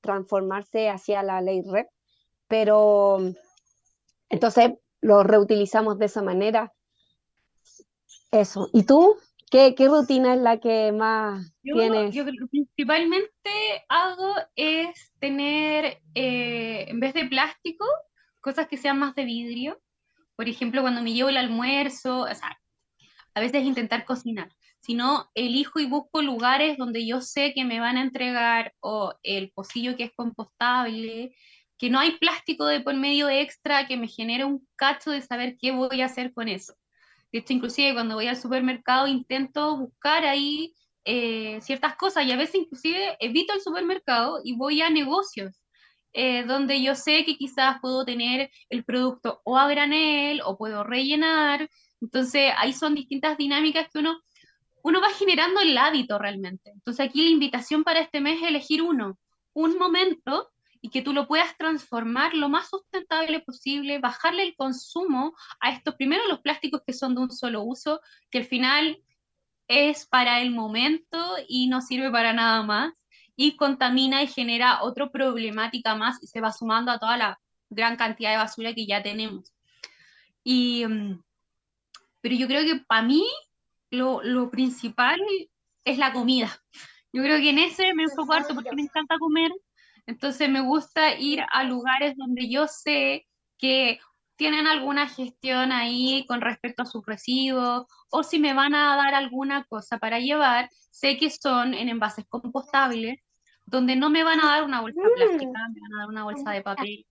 [0.00, 1.88] transformarse hacia la ley REP,
[2.48, 3.18] pero
[4.28, 6.72] entonces lo reutilizamos de esa manera.
[8.30, 8.68] Eso.
[8.72, 9.16] ¿Y tú?
[9.50, 12.14] ¿Qué, rutina es la que más tienes?
[12.14, 13.50] Yo que principalmente
[13.88, 17.84] hago es tener, eh, en vez de plástico,
[18.40, 19.80] cosas que sean más de vidrio.
[20.36, 22.58] Por ejemplo, cuando me llevo el almuerzo, o sea,
[23.34, 27.96] a veces intentar cocinar, sino elijo y busco lugares donde yo sé que me van
[27.96, 31.34] a entregar o el pocillo que es compostable,
[31.78, 35.56] que no hay plástico de por medio extra que me genere un cacho de saber
[35.60, 36.74] qué voy a hacer con eso.
[37.32, 40.72] De hecho, inclusive cuando voy al supermercado intento buscar ahí
[41.04, 45.60] eh, ciertas cosas y a veces inclusive evito el supermercado y voy a negocios
[46.18, 50.82] eh, donde yo sé que quizás puedo tener el producto o a granel o puedo
[50.82, 51.68] rellenar.
[52.00, 54.22] Entonces, ahí son distintas dinámicas que uno,
[54.82, 56.70] uno va generando el hábito realmente.
[56.70, 59.18] Entonces, aquí la invitación para este mes es elegir uno,
[59.52, 60.50] un momento
[60.80, 65.96] y que tú lo puedas transformar lo más sustentable posible, bajarle el consumo a estos,
[65.96, 68.00] primero los plásticos que son de un solo uso,
[68.30, 69.02] que al final
[69.68, 72.94] es para el momento y no sirve para nada más,
[73.36, 77.96] y contamina y genera otra problemática más y se va sumando a toda la gran
[77.96, 79.52] cantidad de basura que ya tenemos.
[80.42, 81.22] Y, mm,
[82.20, 83.24] pero yo creo que para mí
[83.90, 85.20] lo, lo principal
[85.84, 86.50] es la comida.
[87.12, 89.50] Yo creo que en ese me enfoco harto porque me encanta comer,
[90.06, 93.26] entonces me gusta ir a lugares donde yo sé
[93.58, 94.00] que
[94.36, 99.14] tienen alguna gestión ahí con respecto a sus residuos o si me van a dar
[99.14, 103.18] alguna cosa para llevar, sé que son en envases compostables,
[103.66, 105.14] donde no me van a dar una bolsa mm.
[105.16, 107.06] plástica, me van a dar una bolsa de papel.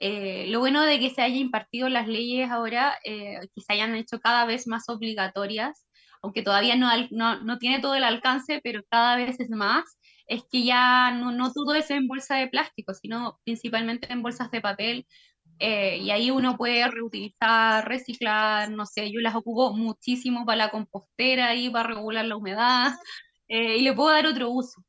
[0.00, 3.94] Eh, lo bueno de que se haya impartido las leyes ahora, eh, que se hayan
[3.94, 5.86] hecho cada vez más obligatorias,
[6.22, 10.42] aunque todavía no, no, no tiene todo el alcance, pero cada vez es más, es
[10.50, 14.60] que ya no, no todo es en bolsa de plástico, sino principalmente en bolsas de
[14.60, 15.06] papel.
[15.60, 20.70] Eh, y ahí uno puede reutilizar, reciclar, no sé, yo las ocupo muchísimo para la
[20.70, 22.92] compostera y para regular la humedad
[23.48, 24.82] eh, y le puedo dar otro uso.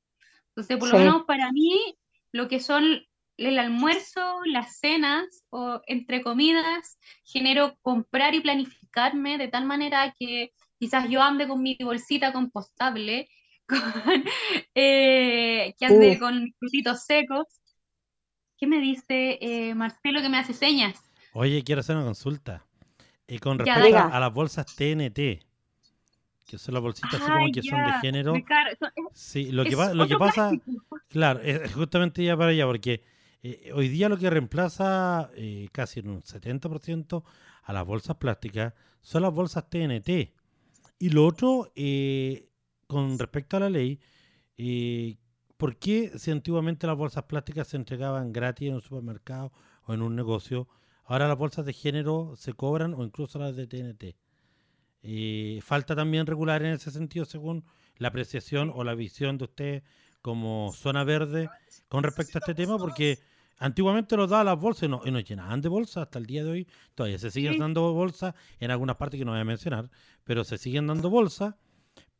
[0.55, 1.97] Entonces, por lo menos para mí,
[2.31, 3.01] lo que son
[3.37, 10.15] el almuerzo, las cenas o entre comidas, genero comprar y planificar diversificarme de tal manera
[10.17, 13.27] que quizás yo ande con mi bolsita compostable,
[14.75, 17.45] eh, que ande con frutitos secos.
[18.57, 20.97] ¿Qué me dice eh, Marcelo que me hace señas?
[21.33, 22.65] Oye, quiero hacer una consulta.
[23.27, 25.44] Y con respecto a las bolsas TNT,
[26.45, 28.33] que son las bolsitas así como que son de género.
[29.13, 30.51] sí, lo que, lo que pasa,
[31.09, 33.03] claro, es justamente ya para allá, porque
[33.41, 37.23] eh, hoy día lo que reemplaza eh, casi en un 70%
[37.63, 40.33] a las bolsas plásticas son las bolsas TNT.
[40.99, 42.49] Y lo otro, eh,
[42.87, 43.99] con respecto a la ley,
[45.57, 49.51] ¿por qué si antiguamente las bolsas plásticas se entregaban gratis en un supermercado
[49.85, 50.67] o en un negocio,
[51.03, 54.15] ahora las bolsas de género se cobran o incluso las de TNT?
[55.61, 57.63] Falta también regular en ese sentido según
[57.97, 59.83] la apreciación o la visión de usted
[60.21, 61.49] como zona verde
[61.87, 63.19] con respecto a este tema, porque
[63.59, 66.43] antiguamente los daban las bolsas y, no, y nos llenaban de bolsas hasta el día
[66.43, 66.67] de hoy.
[66.95, 69.89] Todavía se siguen dando bolsas en algunas partes que no voy a mencionar,
[70.23, 71.53] pero se siguen dando bolsas.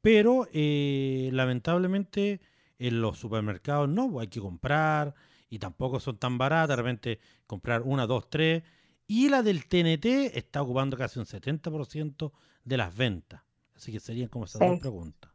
[0.02, 2.42] Pero eh, lamentablemente
[2.78, 5.16] en los supermercados no, hay que comprar
[5.50, 6.70] y tampoco son tan baratas.
[6.70, 8.64] De repente comprar una, dos, tres.
[9.08, 12.32] Y la del TNT está ocupando casi un 70%
[12.66, 13.42] de las ventas.
[13.76, 15.32] Así que serían como esas dos preguntas.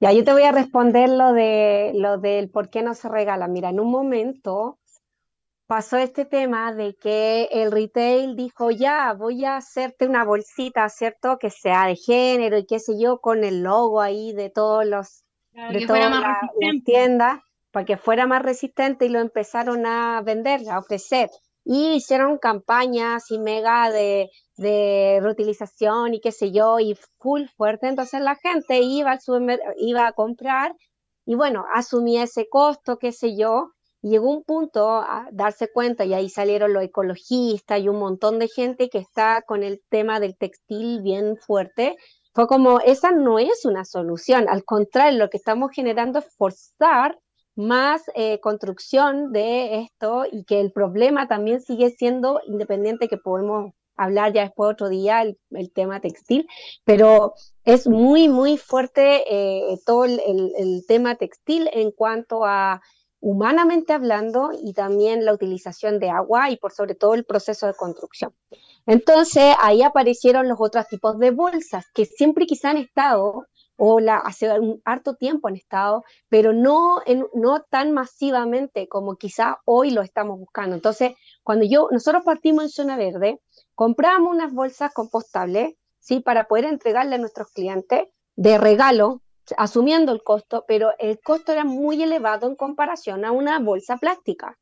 [0.00, 3.48] Ya, yo te voy a responder lo de lo del por qué no se regala.
[3.48, 4.78] Mira, en un momento
[5.66, 11.38] pasó este tema de que el retail dijo, ya, voy a hacerte una bolsita, ¿cierto?
[11.38, 15.24] Que sea de género y qué sé yo, con el logo ahí de todos los,
[15.52, 20.78] de todas las tiendas, para que fuera más resistente y lo empezaron a vender, a
[20.78, 21.30] ofrecer
[21.64, 27.88] y hicieron campañas y mega de, de reutilización y qué sé yo, y full fuerte,
[27.88, 30.74] entonces la gente iba, al iba a comprar
[31.26, 33.70] y bueno, asumía ese costo, qué sé yo,
[34.02, 38.48] llegó un punto a darse cuenta y ahí salieron los ecologistas y un montón de
[38.48, 41.96] gente que está con el tema del textil bien fuerte.
[42.34, 47.18] Fue como, esa no es una solución, al contrario, lo que estamos generando es forzar
[47.56, 53.72] más eh, construcción de esto y que el problema también sigue siendo independiente que podemos
[53.96, 55.38] hablar ya después otro día el,
[55.72, 56.48] tema textil,
[56.84, 60.20] pero es muy, muy fuerte eh, todo el,
[60.58, 62.82] el, tema textil en cuanto a
[63.20, 67.74] humanamente hablando y también la utilización de agua y por sobre todo el proceso de
[67.74, 68.34] construcción.
[68.84, 74.18] Entonces ahí aparecieron los otros tipos de bolsas que siempre quizá han estado, o la,
[74.18, 79.90] hace un harto tiempo han estado, pero no, en, no tan masivamente como quizá hoy
[79.90, 80.76] lo estamos buscando.
[80.76, 83.40] Entonces, cuando yo, nosotros partimos en Zona Verde,
[83.74, 86.20] compramos unas bolsas compostables, ¿sí?
[86.20, 89.22] Para poder entregarle a nuestros clientes de regalo,
[89.56, 94.58] asumiendo el costo, pero el costo era muy elevado en comparación a una bolsa plástica,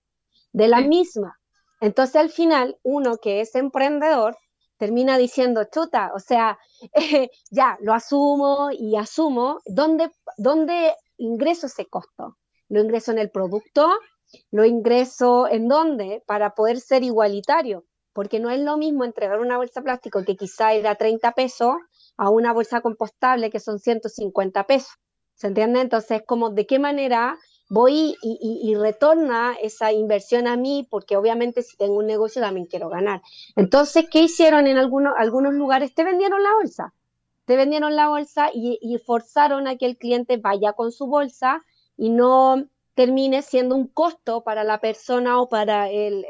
[0.53, 1.39] de la misma.
[1.81, 4.37] Entonces, al final, uno que es emprendedor
[4.83, 6.59] termina diciendo, chuta, o sea,
[7.53, 12.37] ya, lo asumo y asumo, ¿dónde, ¿dónde ingreso ese costo?
[12.69, 13.89] ¿Lo ingreso en el producto?
[14.51, 16.25] ¿Lo ingreso en dónde?
[16.27, 20.73] Para poder ser igualitario, porque no es lo mismo entregar una bolsa plástico que quizá
[20.73, 21.77] era 30 pesos
[22.17, 24.95] a una bolsa compostable que son 150 pesos.
[25.37, 25.81] ¿Se entiende?
[25.81, 27.39] Entonces, como de qué manera
[27.73, 32.91] voy y, retorna esa inversión a mí, porque obviamente si tengo un negocio también quiero
[32.91, 33.23] ganar.
[33.57, 35.95] Entonces, ¿qué hicieron en algunos, algunos lugares?
[35.95, 36.93] Te vendieron la bolsa,
[37.47, 41.63] te vendieron la bolsa y, forzaron a que el cliente vaya con su bolsa
[41.97, 46.27] y no termine siendo un costo para la persona o para el,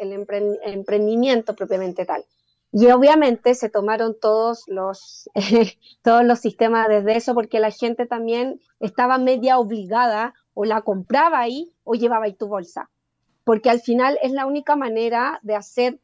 [0.63, 2.25] emprendimiento propiamente tal.
[2.71, 5.29] Y obviamente se tomaron todos los,
[6.03, 11.41] todos los sistemas desde eso porque la gente también estaba media obligada o la compraba
[11.41, 12.91] ahí o llevaba ahí tu bolsa.
[13.45, 16.01] Porque al final es la única manera de hacer,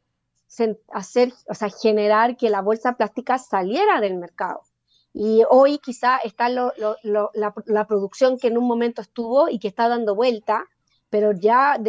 [0.91, 4.61] hacer o sea, generar que la bolsa plástica saliera del mercado.
[5.13, 10.15] Y hoy quizá está la, producción que en un momento estuvo y que está dando
[10.15, 10.65] vuelta,
[11.09, 11.79] pero ya,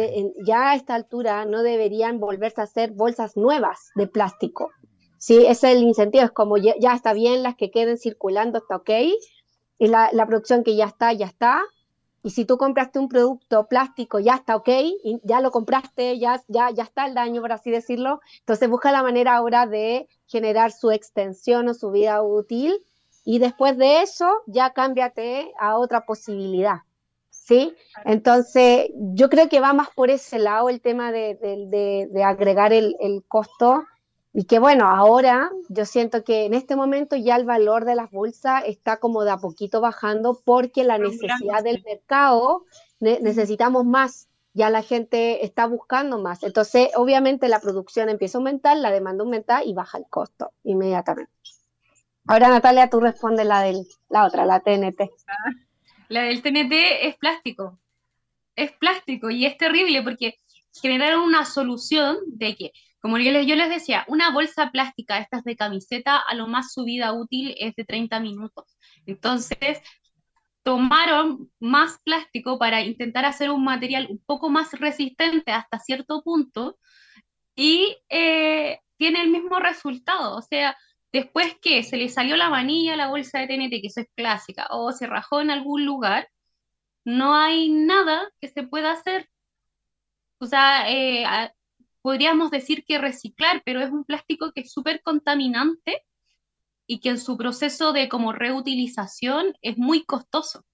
[0.43, 4.71] ya a esta altura no deberían volverse a hacer bolsas nuevas de plástico.
[5.19, 8.77] Sí, ese es el incentivo, es como ya, está bien, las que queden circulando está
[8.77, 8.89] ok,
[9.77, 11.61] y la producción que ya está, ya está,
[12.23, 14.69] y si tú compraste un producto plástico, ya está ok,
[15.23, 18.21] ya lo compraste, ya, ya, ya está el daño, por así decirlo.
[18.39, 22.85] Entonces busca la manera ahora de generar su extensión o su vida útil.
[23.23, 26.77] Y después de eso, ya cámbiate a otra posibilidad.
[27.29, 27.73] ¿Sí?
[28.05, 32.71] Entonces, yo creo que va más por ese lado el tema de, de, de agregar
[32.71, 33.83] el, el costo
[34.33, 38.09] y que bueno, ahora yo siento que en este momento ya el valor de las
[38.11, 42.65] bolsas está como de a poquito bajando porque la necesidad del mercado,
[42.99, 44.29] necesitamos más.
[44.53, 46.43] ya la gente está buscando más.
[46.43, 51.31] Entonces, obviamente la producción empieza a aumentar, la demanda aumenta y baja el costo inmediatamente.
[52.27, 55.09] Ahora, Natalia, tú respondes la, del, la otra, la TNT.
[56.09, 57.79] La del TNT es plástico.
[58.55, 60.37] Es plástico y es terrible porque
[60.81, 62.71] generaron una solución de que,
[63.01, 66.71] como yo les, yo les decía, una bolsa plástica, estas de camiseta, a lo más
[66.73, 68.77] su vida útil es de 30 minutos.
[69.05, 69.81] Entonces,
[70.63, 76.77] tomaron más plástico para intentar hacer un material un poco más resistente hasta cierto punto
[77.55, 80.37] y eh, tiene el mismo resultado.
[80.37, 80.77] O sea,
[81.11, 84.07] después que se le salió la manilla a la bolsa de TNT, que eso es
[84.15, 86.29] clásica, o se rajó en algún lugar,
[87.05, 89.29] no hay nada que se pueda hacer.
[90.39, 91.25] O sea, eh,
[92.01, 96.03] podríamos decir que reciclar, pero es un plástico que es súper contaminante
[96.87, 100.65] y que en su proceso de como reutilización es muy costoso.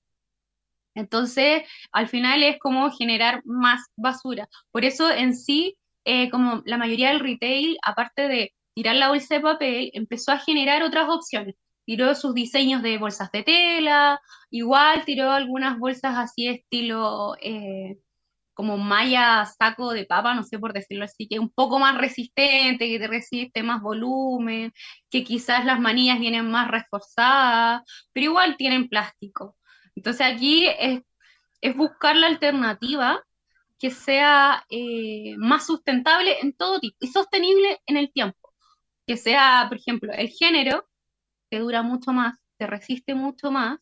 [0.95, 4.49] Entonces, al final es como generar más basura.
[4.71, 9.35] Por eso en sí, eh, como la mayoría del retail, aparte de tirar la bolsa
[9.35, 11.55] de papel, empezó a generar otras opciones.
[11.85, 14.19] Tiró sus diseños de bolsas de tela,
[14.49, 17.97] igual tiró algunas bolsas así estilo eh,
[18.57, 21.95] como malla saco de papa, no sé por decirlo así, que es un poco más
[21.95, 24.73] resistente, que te resiste más volumen,
[25.11, 27.83] que quizás las manillas vienen más reforzadas,
[28.13, 29.55] pero igual tienen plástico.
[29.95, 31.03] Entonces aquí es,
[31.75, 33.23] buscar la alternativa
[33.79, 38.53] que sea eh, más sustentable en todo tipo y sostenible en el tiempo.
[39.05, 40.87] Que sea, por ejemplo, el género,
[41.51, 43.79] que dura mucho más, que resiste mucho más,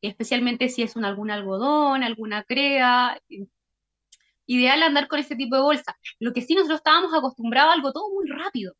[0.00, 3.20] especialmente si es un, algún algodón, alguna crea,
[4.46, 5.96] ideal andar con ese tipo de bolsa.
[6.20, 8.74] Lo que sí nosotros estábamos acostumbrados a algo todo muy rápido.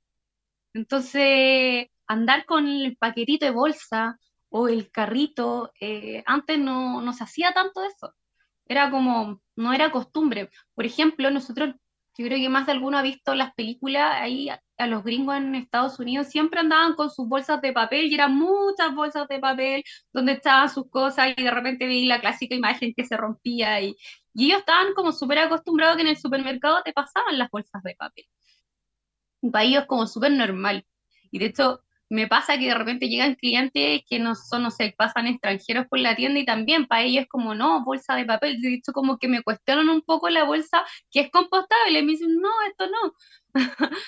[0.75, 4.19] Entonces, andar con el paquetito de bolsa
[4.51, 8.15] o el carrito, eh, antes no, no se hacía tanto eso.
[8.67, 10.51] Era como, no era costumbre.
[10.75, 11.75] Por ejemplo, nosotros,
[12.17, 15.55] yo creo que más de alguno ha visto las películas ahí a los gringos en
[15.55, 19.85] Estados Unidos siempre andaban con sus bolsas de papel y eran muchas bolsas de papel
[20.13, 23.97] donde estaban sus cosas y de repente vi la clásica imagen que se rompía y,
[24.35, 27.95] y ellos estaban como súper acostumbrados que en el supermercado te pasaban las bolsas de
[27.95, 28.27] papel.
[29.53, 30.87] Para ellos como súper normal.
[31.31, 31.83] Y de hecho,
[32.15, 35.99] me pasa que de repente llegan clientes que no son, no sé, pasan extranjeros por
[35.99, 38.61] la tienda y también para ellos es como, no, bolsa de papel.
[38.61, 42.03] De hecho, como que me cuestionan un poco la bolsa que es compostable.
[42.03, 43.13] Me dicen, no, esto no.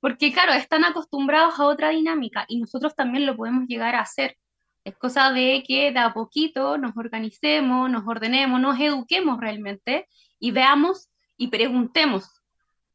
[0.00, 4.36] Porque claro, están acostumbrados a otra dinámica y nosotros también lo podemos llegar a hacer.
[4.84, 10.06] Es cosa de que de a poquito nos organicemos, nos ordenemos, nos eduquemos realmente
[10.38, 12.35] y veamos y preguntemos,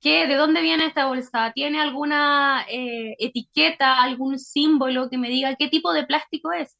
[0.01, 1.51] ¿qué, ¿de dónde viene esta bolsa?
[1.53, 6.77] ¿Tiene alguna eh, etiqueta, algún símbolo que me diga qué tipo de plástico es?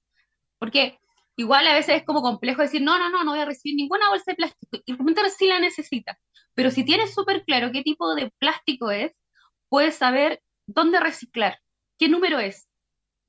[0.59, 0.99] Porque
[1.37, 4.09] igual a veces es como complejo decir, no, no, no, no voy a recibir ninguna
[4.09, 4.77] bolsa de plástico.
[4.85, 6.17] Y realmente sí la necesita.
[6.53, 9.13] Pero si tienes súper claro qué tipo de plástico es,
[9.69, 11.59] puedes saber dónde reciclar,
[11.97, 12.67] qué número es.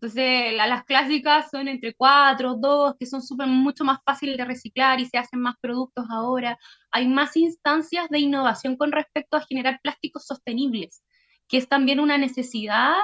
[0.03, 4.99] Entonces, las clásicas son entre 4, 2, que son súper mucho más fáciles de reciclar
[4.99, 6.59] y se hacen más productos ahora.
[6.91, 11.05] Hay más instancias de innovación con respecto a generar plásticos sostenibles,
[11.47, 12.95] que es también una necesidad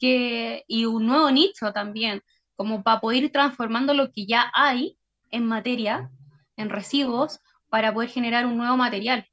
[0.00, 2.20] que, y un nuevo nicho también,
[2.56, 4.98] como para poder ir transformando lo que ya hay
[5.30, 6.10] en materia,
[6.56, 7.38] en residuos,
[7.68, 9.24] para poder generar un nuevo material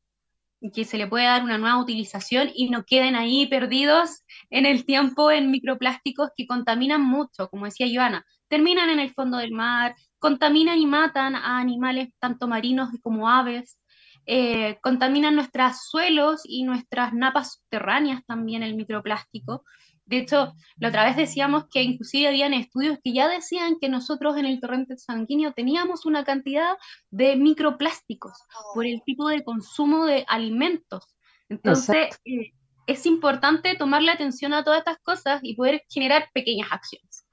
[0.74, 4.86] que se le puede dar una nueva utilización y no queden ahí perdidos en el
[4.86, 9.96] tiempo en microplásticos que contaminan mucho, como decía Joana, terminan en el fondo del mar,
[10.20, 13.78] contaminan y matan a animales tanto marinos como aves,
[14.26, 19.64] eh, contaminan nuestros suelos y nuestras napas subterráneas también el microplástico.
[20.08, 24.38] De hecho, la otra vez decíamos que inclusive habían estudios que ya decían que nosotros
[24.38, 26.78] en el torrente sanguíneo teníamos una cantidad
[27.12, 28.32] de microplásticos
[28.74, 31.14] por el tipo de consumo de alimentos.
[31.50, 32.54] Entonces, eh,
[32.88, 37.26] es importante tomarle atención a todas estas cosas y poder generar pequeñas acciones.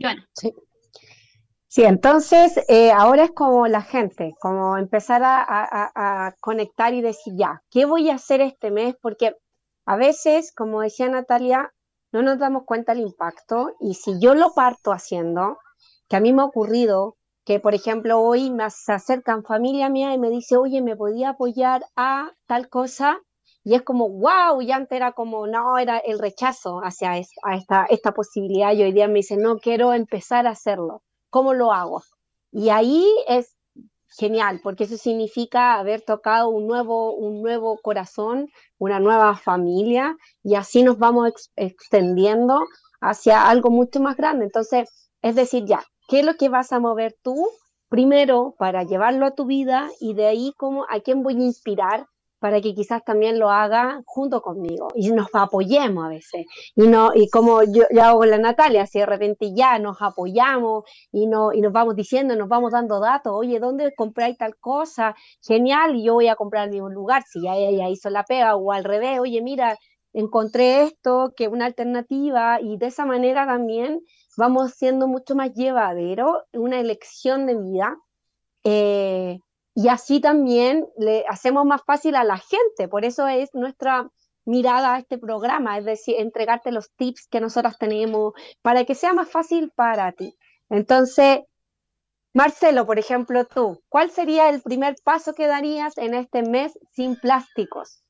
[0.00, 0.28] Joana.
[0.34, 0.54] Sí.
[1.66, 7.34] Sí, entonces eh, ahora es como la gente, como empezar a, a, conectar y decir,
[7.36, 8.96] ya, ¿qué voy a hacer este mes?
[9.00, 9.36] Porque
[9.86, 11.72] a veces, como decía Natalia,
[12.12, 15.58] no nos damos cuenta del impacto y si yo lo parto haciendo,
[16.08, 20.18] que a mí me ha ocurrido que, por ejemplo, hoy me acercan familia mía y
[20.18, 23.18] me dice, oye, ¿me podía apoyar a tal cosa?
[23.62, 28.12] Y es como, wow, y antes era como, no, era el rechazo hacia esta, esta
[28.12, 31.02] posibilidad y hoy día me dice, no, quiero empezar a hacerlo.
[31.28, 32.02] ¿Cómo lo hago?
[32.52, 33.56] Y ahí es
[34.16, 38.48] genial, porque eso significa haber tocado un nuevo, un nuevo corazón,
[38.78, 42.60] una nueva familia, y así nos vamos extendiendo
[43.00, 44.44] hacia algo mucho más grande.
[44.44, 47.46] Entonces, es decir, ya, ¿qué es lo que vas a mover tú
[47.88, 52.06] primero para llevarlo a tu vida y de ahí cómo, a quién voy a inspirar
[52.40, 56.46] para que quizás también lo haga junto conmigo y nos apoyemos a veces.
[56.74, 60.84] Y, no, y como yo, hago con la Natalia, si de repente ya nos apoyamos
[61.12, 65.14] y, no, y nos vamos diciendo, nos vamos dando datos, oye, ¿dónde compráis tal cosa?
[65.42, 68.56] Genial, y yo voy a comprar en mismo lugar, si ya ella hizo la pega
[68.56, 69.76] o al revés, oye, mira,
[70.12, 74.00] encontré esto, que una alternativa, y de esa manera también
[74.36, 77.96] vamos siendo mucho más llevadero, una elección de vida.
[78.64, 79.38] Eh,
[79.74, 82.88] y así también le hacemos más fácil a la gente.
[82.88, 84.10] Por eso es nuestra
[84.44, 89.12] mirada a este programa, es decir, entregarte los tips que nosotros tenemos para que sea
[89.12, 90.34] más fácil para ti.
[90.68, 91.40] Entonces,
[92.32, 97.16] Marcelo, por ejemplo, tú, ¿cuál sería el primer paso que darías en este mes sin
[97.16, 98.02] plásticos?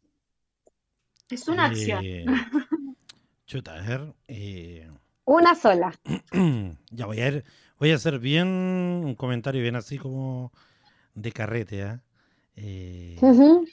[1.30, 2.04] Es una acción.
[2.04, 2.24] Eh,
[3.46, 4.14] chuta, a ver.
[4.28, 4.90] Eh,
[5.24, 5.92] una sola.
[6.90, 7.44] ya voy a, ir,
[7.78, 10.52] voy a hacer bien un comentario bien así como
[11.14, 11.82] de carrete.
[11.82, 12.02] ¿ah?
[12.56, 13.16] Eh,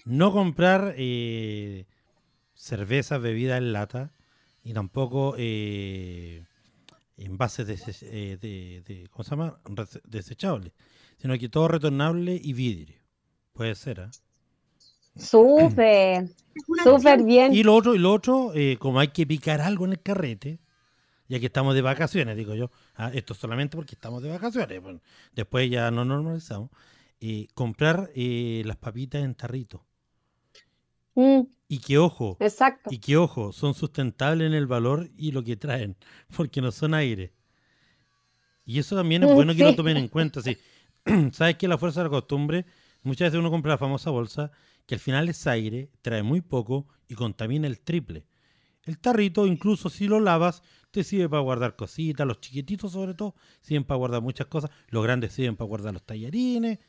[0.05, 1.85] no comprar eh,
[2.53, 4.11] cerveza, bebida en lata
[4.63, 6.45] y tampoco eh,
[7.17, 9.59] envases de, de, ¿cómo se llama?
[10.05, 10.73] desechables,
[11.17, 12.97] sino que todo retornable y vidrio.
[13.53, 14.01] Puede ser.
[14.01, 14.11] ¿ah?
[15.15, 16.29] Súper,
[16.83, 17.53] súper bien.
[17.53, 20.59] Y lo otro, y lo otro como hay que picar algo en el carrete,
[21.27, 23.11] ya que estamos de vacaciones, digo yo, ¿ah?
[23.13, 24.81] esto solamente porque estamos de vacaciones,
[25.33, 26.69] después ya no normalizamos.
[27.19, 29.85] Eh, comprar eh, las papitas en tarrito.
[31.15, 31.41] Mm.
[31.67, 32.89] Y que ojo, Exacto.
[32.93, 35.97] y que ojo, son sustentables en el valor y lo que traen,
[36.37, 37.33] porque no son aire.
[38.65, 40.41] Y eso también es mm, bueno que lo tomen en cuenta.
[40.41, 40.57] Sí.
[41.31, 42.65] Sabes que la fuerza de la costumbre,
[43.01, 44.51] muchas veces uno compra la famosa bolsa,
[44.85, 48.27] que al final es aire, trae muy poco y contamina el triple.
[48.83, 50.61] El tarrito, incluso si lo lavas,
[50.91, 55.03] te sirve para guardar cositas, los chiquititos sobre todo, sirven para guardar muchas cosas, los
[55.03, 56.79] grandes sirven para guardar los tallarines,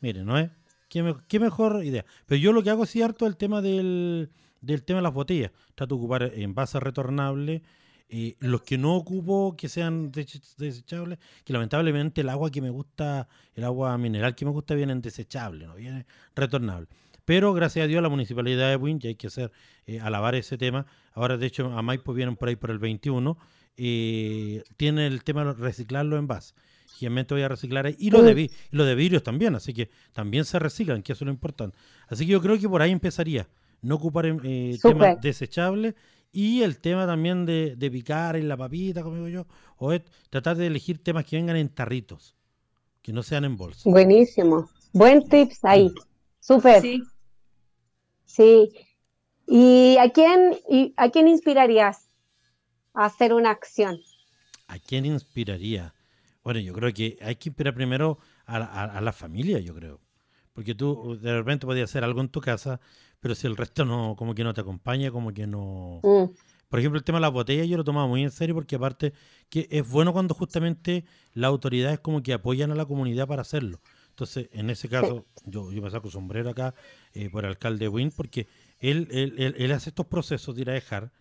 [0.00, 0.50] Mire, ¿no es?
[0.88, 2.04] ¿Qué, mejor idea.
[2.26, 4.30] Pero yo lo que hago es cierto el tema del,
[4.84, 5.52] tema de las botellas.
[5.74, 7.62] Trato de ocupar envases retornables.
[8.10, 13.28] Eh, los que no ocupo que sean desechables, que lamentablemente el agua que me gusta,
[13.54, 16.88] el agua mineral que me gusta viene en desechable, no viene retornable.
[17.26, 19.52] Pero gracias a Dios la municipalidad de Win, ya hay que hacer,
[19.84, 20.86] eh, alabar ese tema.
[21.12, 23.36] Ahora de hecho a Maipo vienen por ahí por el 21,
[23.76, 26.54] eh, tiene el tema de reciclar los envases
[27.06, 30.44] obviamente voy a reciclar y lo, de, y lo de vidrios también, así que también
[30.44, 31.76] se reciclan, que eso es lo importante.
[32.08, 33.48] Así que yo creo que por ahí empezaría,
[33.82, 35.94] no ocupar eh, temas desechables
[36.32, 39.46] y el tema también de, picar en la papita, como digo yo,
[39.76, 39.92] o
[40.30, 42.36] tratar de elegir temas que vengan en tarritos,
[43.02, 43.88] que no sean en bolsa.
[43.88, 45.90] Buenísimo, buen tips ahí,
[46.40, 46.82] súper.
[46.82, 47.02] Sí.
[48.24, 48.70] sí.
[49.46, 52.08] ¿Y a quién, y a quién inspirarías
[52.92, 53.98] a hacer una acción?
[54.66, 55.94] ¿A quién inspiraría?
[56.48, 60.00] Bueno, yo creo que hay que inspirar primero a, la familia, yo creo.
[60.54, 62.80] Porque tú de repente podías hacer algo en tu casa,
[63.20, 66.00] pero si el resto no, como que no te acompaña, como que no...
[66.02, 66.30] Mm.
[66.70, 69.12] Por ejemplo, el tema de las botellas yo lo tomaba muy en serio porque aparte
[69.50, 73.82] que es bueno cuando justamente las autoridades como que apoyan a la comunidad para hacerlo.
[74.08, 76.74] Entonces, en ese caso, yo, yo me saco sombrero acá
[77.12, 78.48] eh, por el alcalde Wynn porque
[78.80, 81.12] él, él, él, él, hace estos procesos de ir a dejar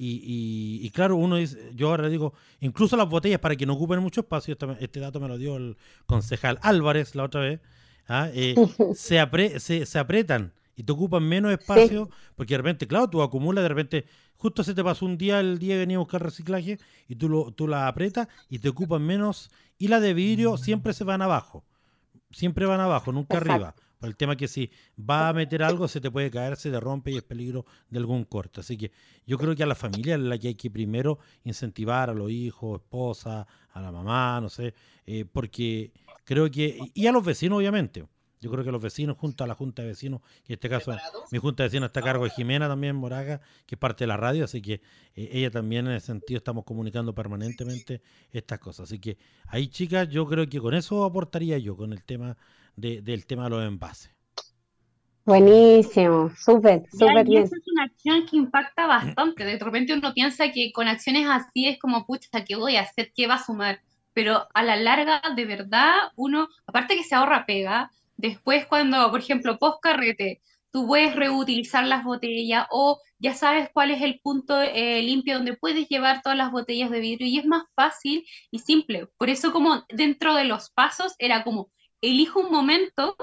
[0.00, 4.20] y, claro, uno dice, yo ahora digo, incluso las botellas para que no ocupen mucho
[4.20, 5.76] espacio, este, dato me lo dio el
[6.06, 7.60] concejal Álvarez la otra vez,
[8.06, 8.30] ¿ah?
[8.32, 8.54] eh,
[8.94, 13.68] se, se, apretan y te ocupan menos espacio, porque de repente, claro, tú acumulas, de
[13.68, 14.04] repente,
[14.36, 16.78] justo se te pasó un día, el día que venía a buscar reciclaje,
[17.08, 20.92] y tú, lo, tú la apretas y te ocupan menos, y la de vidrio siempre
[20.92, 21.64] se van abajo,
[22.30, 23.74] siempre van abajo, nunca arriba.
[23.98, 26.78] Por el tema que si va a meter algo, se te puede caer, se te
[26.78, 28.60] rompe y es peligro de algún corte.
[28.60, 28.92] Así que
[29.26, 32.30] yo creo que a la familia es la que hay que primero incentivar a los
[32.30, 34.74] hijos, esposa, a la mamá, no sé,
[35.06, 35.92] eh, porque
[36.24, 38.06] creo que, y a los vecinos obviamente.
[38.40, 40.96] Yo creo que los vecinos, junto a la Junta de Vecinos, que en este caso
[41.32, 44.08] mi Junta de Vecinos está a cargo de Jimena también Moraga, que es parte de
[44.08, 44.74] la radio, así que
[45.14, 48.88] eh, ella también en ese sentido estamos comunicando permanentemente estas cosas.
[48.88, 49.18] Así que
[49.48, 52.36] ahí chicas, yo creo que con eso aportaría yo, con el tema
[52.78, 54.14] del tema de los envases.
[55.24, 57.42] Buenísimo, súper, súper bien.
[57.42, 59.44] Esa es una acción que impacta bastante.
[59.44, 63.12] De repente uno piensa que con acciones así es como, pucha, ¿qué voy a hacer?
[63.14, 63.82] ¿Qué va a sumar?
[64.14, 69.20] Pero a la larga, de verdad, uno, aparte que se ahorra pega, después cuando, por
[69.20, 74.60] ejemplo, post carrete, tú puedes reutilizar las botellas o ya sabes cuál es el punto
[74.62, 78.60] eh, limpio donde puedes llevar todas las botellas de vidrio y es más fácil y
[78.60, 79.08] simple.
[79.18, 81.70] Por eso como dentro de los pasos era como
[82.00, 83.16] elijo un momento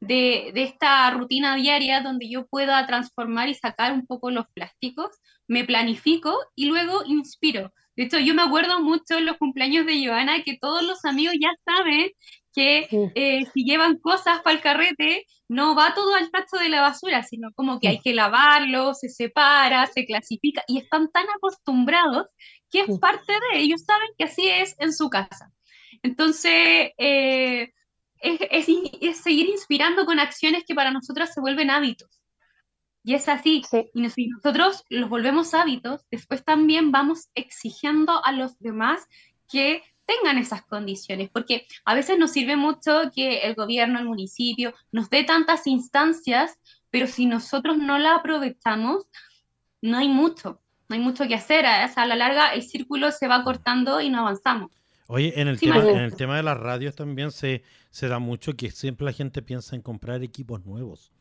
[0.00, 5.10] de, esta rutina diaria donde yo pueda transformar y sacar un poco los plásticos,
[5.46, 7.72] me planifico y luego inspiro.
[7.96, 11.34] De hecho, yo me acuerdo mucho en los cumpleaños de Joana que todos los amigos
[11.40, 12.10] ya saben
[12.52, 16.80] que eh, si llevan cosas para el carrete, no va todo al tacho de la
[16.80, 22.26] basura, sino como que hay que lavarlo, se separa, se clasifica, y están tan acostumbrados
[22.70, 25.52] que es parte de ellos, saben que así es en su casa.
[26.02, 27.72] Entonces, eh,
[28.20, 32.08] es, seguir inspirando con acciones que para nosotras se vuelven hábitos.
[33.02, 33.62] Y es así.
[33.92, 39.06] Y si nosotros los volvemos hábitos, después también vamos exigiendo a los demás
[39.50, 44.74] que tengan esas condiciones, porque a veces nos sirve mucho que el gobierno, el municipio,
[44.92, 46.58] nos dé tantas instancias,
[46.90, 49.06] pero si nosotros no la aprovechamos,
[49.80, 51.66] no hay mucho, no hay mucho que hacer.
[51.66, 54.70] a la larga el círculo se va cortando y no avanzamos.
[55.06, 58.56] Oye, en el, tema, en el tema de las radios también se, se da mucho
[58.56, 61.12] que siempre la gente piensa en comprar equipos nuevos.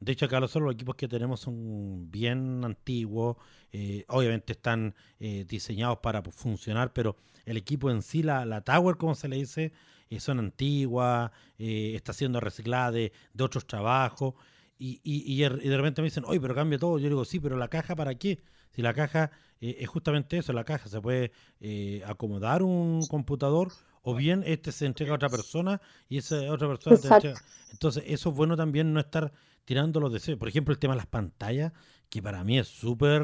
[0.00, 3.36] De hecho, acá los equipos que tenemos son bien antiguos,
[3.70, 7.16] eh, obviamente están eh, diseñados para funcionar, pero
[7.46, 9.72] el equipo en sí, la, la tower, como se le dice,
[10.10, 14.34] eh, son antiguas, está siendo reciclada de, de otros trabajos,
[14.76, 16.98] y, y, y, de repente me dicen, oye, pero cambia todo.
[16.98, 18.40] Yo digo, sí, pero la caja, ¿para qué?
[18.74, 23.68] Si la caja eh, es justamente eso, la caja se puede eh, acomodar un computador
[24.02, 27.40] o bien este se entrega a otra persona y esa otra persona te entrega.
[27.70, 29.32] Entonces, eso es bueno también no estar
[29.64, 30.38] tirando los deseos.
[30.38, 31.72] Por ejemplo, el tema de las pantallas,
[32.08, 33.22] que para mí es súper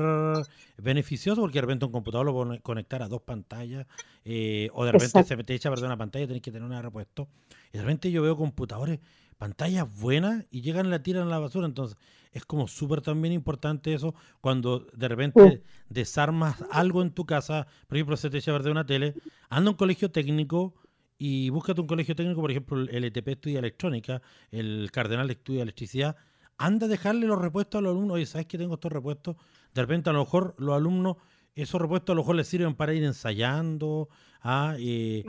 [0.79, 3.87] beneficioso porque de repente un computador lo puede conectar a dos pantallas
[4.25, 6.67] eh, o de repente se te echa a perder una pantalla y tenés que tener
[6.67, 7.29] una repuesto.
[7.73, 9.01] Y de repente yo veo computadores,
[9.37, 11.67] pantallas buenas y llegan y la tiran a la basura.
[11.67, 11.99] Entonces,
[12.39, 17.97] es como súper también importante eso cuando de repente desarmas algo en tu casa, por
[17.97, 19.15] ejemplo, se te echa a perder una tele,
[19.49, 20.75] anda a un colegio técnico
[21.19, 26.17] y búscate un colegio técnico, por ejemplo, el ETP estudia electrónica, el Cardenal estudia electricidad,
[26.57, 29.37] anda a dejarle los repuestos a los alumnos, oye, ¿sabes que tengo estos repuestos?
[29.75, 31.17] De repente a lo mejor los alumnos,
[31.63, 34.09] esos repuestos a lo mejor les sirven para ir ensayando,
[34.43, 34.77] ¿ah?
[34.79, 35.25] Eh,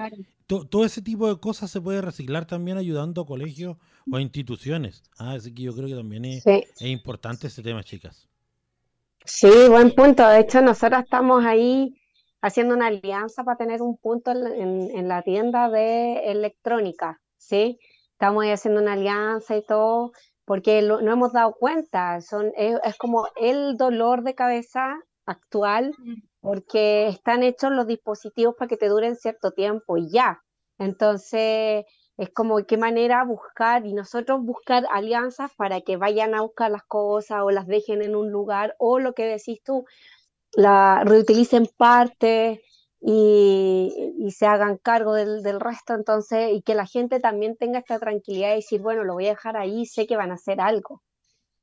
[0.46, 3.78] todo ese tipo de cosas se puede reciclar también ayudando a colegios
[4.12, 5.04] o a instituciones.
[5.20, 5.34] ¿ah?
[5.34, 6.44] Así que yo creo que también es,
[6.80, 8.28] importante ese tema, chicas.
[9.26, 10.28] Sí, buen punto.
[10.28, 11.96] De hecho, nosotros estamos ahí
[12.42, 17.78] haciendo una alianza para tener un punto en, la tienda de electrónica, ¿sí?
[18.14, 20.14] Estamos ahí haciendo una alianza y todo,
[20.46, 24.98] porque no hemos dado cuenta, son, es como el dolor de cabeza
[25.30, 25.94] actual
[26.42, 30.42] porque están hechos los dispositivos para que te duren cierto tiempo y ya.
[30.78, 31.86] Entonces,
[32.18, 36.84] es como qué manera buscar y nosotros buscar alianzas para que vayan a buscar las
[36.84, 39.86] cosas o las dejen en un lugar o lo que decís tú,
[40.54, 42.62] la reutilicen parte
[43.02, 47.80] y, y se hagan cargo del, del, resto, entonces, y que la gente también tenga
[47.80, 50.60] esta tranquilidad de decir, bueno, lo voy a dejar ahí, sé que van a hacer
[50.60, 51.02] algo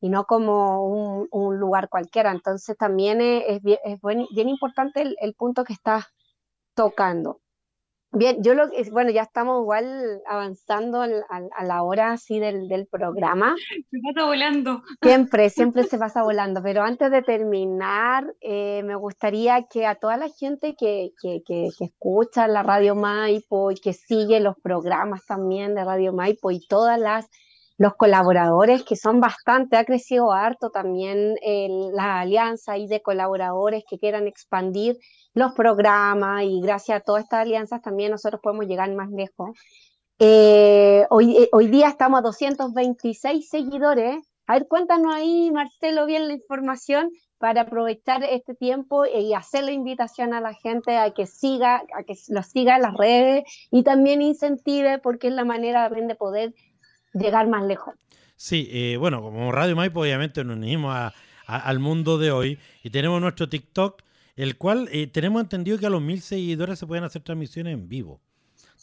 [0.01, 2.31] y no como un, lugar cualquiera.
[2.31, 6.07] Entonces también es, bien, bien, importante el, punto que estás
[6.75, 7.41] tocando.
[8.13, 13.55] Bien, yo lo que, bueno, ya estamos igual avanzando a, la hora así del, programa.
[13.91, 14.83] Se pasa volando.
[15.03, 20.17] Siempre, siempre se pasa volando, pero antes de terminar, eh, me gustaría que a toda
[20.17, 25.27] la gente que, que, que, que, escucha la Radio Maipo y que sigue los programas
[25.27, 27.29] también de Radio Maipo y todas las
[27.79, 31.35] los colaboradores, que son bastante, ha crecido harto también
[31.93, 34.99] la alianza y de colaboradores que quieran expandir
[35.35, 39.51] los programas y gracias a todas estas alianzas también nosotros podemos llegar más lejos.
[40.19, 44.17] Eh, hoy, eh, hoy día estamos a 226 seguidores.
[44.47, 49.73] A ver, cuéntanos ahí, Marcelo, bien la información para aprovechar este tiempo y hacer la
[49.73, 53.83] invitación a la gente a que siga, a que lo siga en las redes y
[53.83, 56.55] también incentive porque es la manera también de poder
[57.19, 57.95] llegar más lejos.
[58.37, 61.13] Sí, eh, bueno, como Radio Maipo obviamente nos unimos
[61.47, 64.03] al mundo de hoy y tenemos nuestro TikTok,
[64.37, 67.89] el cual eh, tenemos entendido que a los mil seguidores se pueden hacer transmisiones en
[67.89, 68.21] vivo.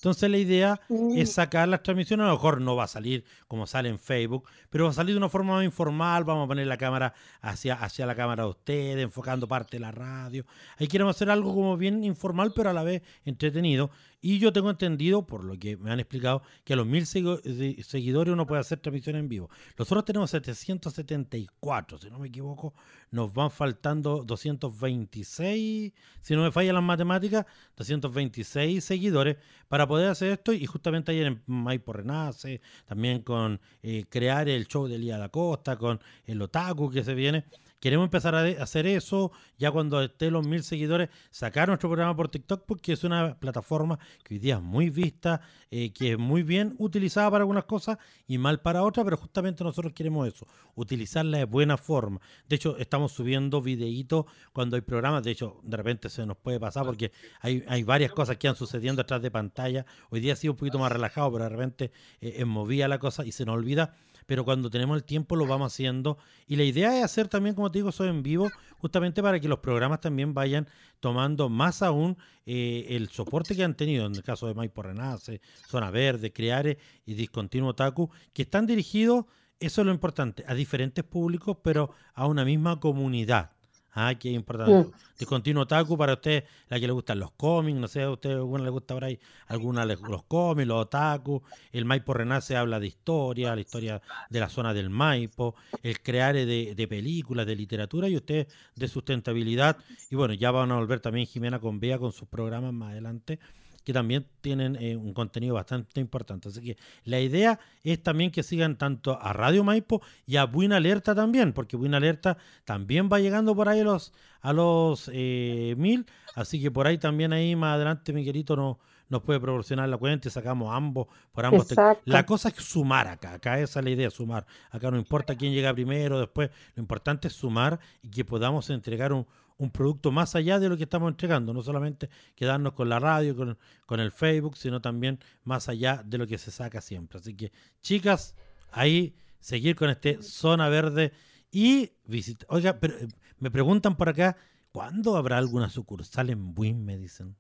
[0.04, 1.18] Entonces la idea mm.
[1.18, 4.50] es sacar las transmisiones, a lo mejor no va a salir como sale en Facebook,
[4.70, 7.76] pero va a salir de una forma más informal, vamos a poner la cámara hacia,
[7.76, 10.46] hacia la cámara de ustedes, enfocando parte de la radio.
[10.78, 13.92] Ahí queremos hacer algo como bien informal, pero a la vez entretenido.
[14.26, 18.32] Y yo tengo entendido, por lo que me han explicado, que a los mil seguidores
[18.32, 19.49] uno puede hacer transmisión en vivo.
[19.78, 22.74] Nosotros tenemos 774, si no me equivoco,
[23.11, 27.45] nos van faltando 226, si no me fallan las matemáticas,
[27.76, 29.36] 226 seguidores
[29.67, 30.53] para poder hacer esto.
[30.53, 35.28] Y justamente ayer en Maipo Renace, también con eh, crear el show de Lía da
[35.28, 37.43] Costa, con el Otaku que se viene
[37.84, 42.30] queremos empezar a hacer eso ya cuando esté los mil seguidores, sacar nuestro programa por
[42.30, 46.44] TikTok porque es una plataforma que hoy día es muy vista, eh, que es muy
[46.44, 51.40] bien utilizada para algunas cosas y mal para otras, pero justamente nosotros queremos eso, utilizarla
[51.40, 52.22] de buena forma.
[52.48, 56.62] De hecho, estamos subiendo videitos cuando hay programas, de hecho, de repente se nos puede
[56.62, 57.12] pasar porque
[57.42, 59.86] hay, hay varias cosas que han sucediendo atrás de pantalla.
[60.10, 63.26] Hoy día ha sido un poquito más relajado, pero de repente eh, movía la cosa
[63.26, 63.94] y se nos olvida
[64.26, 66.17] pero cuando tenemos el tiempo lo vamos haciendo.
[66.47, 69.47] Y la idea es hacer también, como te digo, eso en vivo, justamente para que
[69.47, 70.67] los programas también vayan
[70.99, 75.41] tomando más aún eh, el soporte que han tenido, en el caso de Maipo Renace,
[75.67, 79.26] Zona Verde, Creare y Discontinuo Taku, que están dirigidos,
[79.59, 83.51] eso es lo importante, a diferentes públicos, pero a una misma comunidad.
[83.96, 84.91] Ah, qué importante.
[85.20, 88.32] De continuo otaku para usted, la que le gustan los cómics, no sé, a usted
[88.32, 91.44] alguna le gusta por ahí, alguna los cómics, los otaku.
[91.72, 96.34] El Maipo Renace habla de historia, la historia de la zona del Maipo, el crear
[96.34, 99.78] de, de películas, de literatura y usted de sustentabilidad.
[100.10, 103.39] Y bueno, ya van a volver también Jimena con Bea con sus programas más adelante
[103.84, 106.50] que también tienen eh, un contenido bastante importante.
[106.50, 110.78] Así que la idea es también que sigan tanto a Radio Maipo y a Buena
[110.78, 115.76] Alerta también, porque Buena Alerta también va llegando por ahí a los, a los eh,
[115.78, 116.06] mil,
[116.36, 118.80] así que por ahí también ahí más adelante mi querido no,
[119.10, 121.68] nos puede proporcionar la cuenta y sacamos ambos por ambos.
[122.06, 124.46] La cosa es sumar acá, acá esa es la idea, sumar.
[124.72, 129.14] Acá no importa quién llega primero, después, lo importante es sumar y que podamos entregar
[129.14, 129.28] un,
[129.58, 133.36] un producto más allá de lo que estamos entregando, no solamente quedarnos con la radio,
[133.36, 137.20] con, con, el Facebook, sino también más allá de lo que se saca siempre.
[137.20, 137.51] Así que,
[137.82, 138.36] chicas,
[138.72, 141.12] ahí seguir con este Zona Verde
[141.51, 142.47] y visitar.
[142.49, 143.08] Oiga, pero eh,
[143.39, 144.36] me preguntan por acá,
[144.72, 146.84] ¿cuándo habrá alguna sucursal en Buin?
[146.84, 147.36] Me dicen.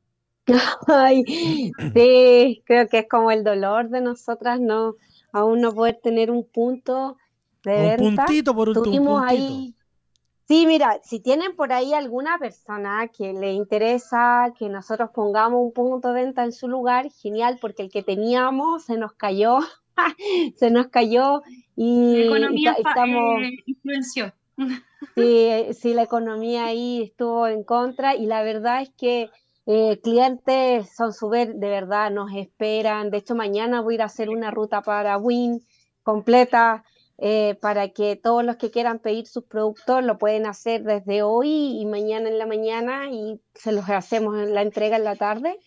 [0.87, 1.23] Ay,
[1.93, 4.95] sí, creo que es como el dolor de nosotras, no,
[5.31, 7.17] aún no poder tener un punto
[7.63, 9.19] de un puntito por un, puntito.
[9.19, 9.73] ahí
[10.45, 15.71] Sí, mira, si tienen por ahí alguna persona que le interesa que nosotros pongamos un
[15.71, 19.59] punto de venta en su lugar, genial, porque el que teníamos se nos cayó,
[20.57, 21.43] se nos cayó
[21.75, 23.41] y, la economía estamos...
[23.41, 24.33] Eh, influenció.
[25.15, 29.29] Sí, sí, la economía ahí estuvo en contra y la verdad es que
[29.65, 33.09] eh, clientes son súper, de verdad, nos esperan.
[33.09, 35.65] De hecho, mañana voy a ir a hacer una ruta para Win
[36.03, 36.83] completa
[37.25, 41.79] eh, para que todos los que quieran pedir sus productos lo pueden hacer desde hoy
[41.79, 45.57] y mañana en la mañana y se los hacemos en la entrega en la tarde.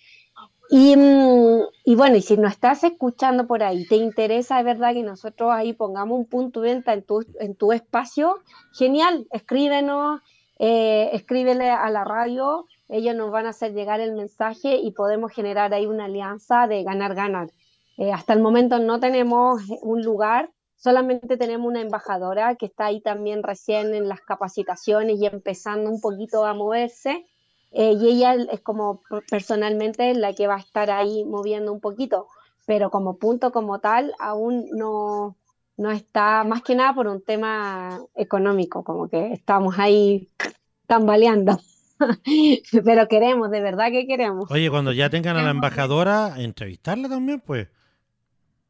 [0.69, 4.93] Y, mm, y, bueno, y si no estás escuchando por ahí, te interesa de verdad
[4.93, 8.37] que nosotros ahí pongamos un punto de venta en tu, en tu espacio,
[8.75, 10.21] genial, escríbenos,
[10.59, 15.33] eh, escríbele a la radio, ellos nos van a hacer llegar el mensaje y podemos
[15.33, 17.49] generar ahí una alianza de ganar-ganar.
[17.97, 23.01] Eh, hasta el momento no tenemos un lugar, Solamente tenemos una embajadora que está ahí
[23.01, 27.27] también recién en las capacitaciones y empezando un poquito a moverse.
[27.73, 32.29] Eh, y ella es como personalmente la que va a estar ahí moviendo un poquito,
[32.65, 35.37] pero como punto como tal aún no,
[35.77, 40.29] no está, más que nada por un tema económico, como que estamos ahí
[40.87, 41.59] tambaleando.
[42.85, 44.51] pero queremos, de verdad que queremos.
[44.51, 47.69] Oye, cuando ya tengan a la embajadora, entrevistarla también, pues.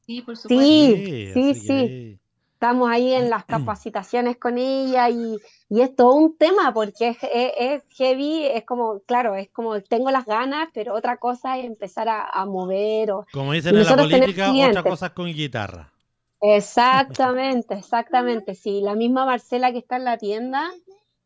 [0.06, 0.64] Sí, por supuesto.
[0.64, 2.18] Sí, sí, sí.
[2.54, 5.36] Estamos ahí en las capacitaciones con ella y,
[5.68, 10.10] y es todo un tema porque es, es, heavy, es como, claro, es como tengo
[10.10, 13.10] las ganas, pero otra cosa es empezar a, mover.
[13.10, 15.92] O, como dicen en la política, otra cosa es con guitarra.
[16.40, 18.54] Exactamente, exactamente.
[18.54, 20.70] Sí, la misma Marcela que está en la tienda,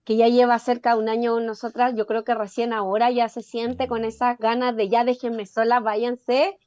[0.04, 3.28] que ya lleva cerca de un año con nosotras, yo creo que recién ahora ya
[3.28, 6.58] se siente con esas ganas de ya déjenme sola, váyanse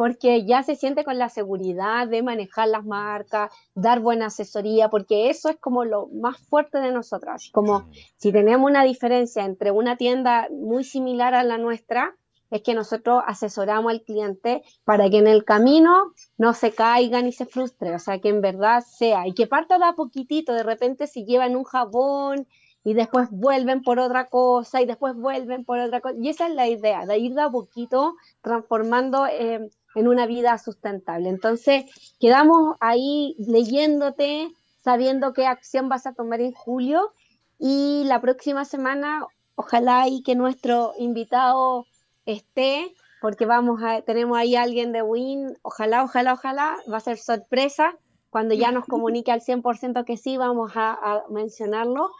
[0.00, 5.28] porque ya se siente con la seguridad de manejar las marcas, dar buena asesoría, porque
[5.28, 7.50] eso es como lo más fuerte de nosotras.
[7.52, 12.16] Como si tenemos una diferencia entre una tienda muy similar a la nuestra,
[12.50, 17.32] es que nosotros asesoramos al cliente para que en el camino no se caiga ni
[17.32, 20.62] se frustre, o sea, que en verdad sea, y que parta de a poquitito, de
[20.62, 22.46] repente si llevan un jabón
[22.84, 26.54] y después vuelven por otra cosa y después vuelven por otra cosa, y esa es
[26.54, 31.28] la idea, de ir de a poquito transformando eh, en una vida sustentable.
[31.28, 31.84] Entonces,
[32.18, 34.48] quedamos ahí leyéndote,
[34.82, 37.12] sabiendo qué acción vas a tomar en julio
[37.58, 41.86] y la próxima semana, ojalá y que nuestro invitado
[42.24, 47.00] esté, porque vamos a, tenemos ahí a alguien de WIN, ojalá, ojalá, ojalá, va a
[47.00, 47.98] ser sorpresa.
[48.30, 52.10] Cuando ya nos comunique al 100% que sí, vamos a, mencionarlo.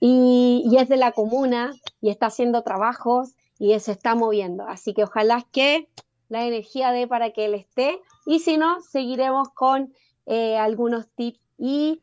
[0.00, 4.64] Y, y, es de la comuna y está haciendo trabajos y se está moviendo.
[4.66, 5.88] Así que ojalá que
[6.30, 9.92] la energía de para que él esté y si no, seguiremos con
[10.26, 12.00] eh, algunos tips y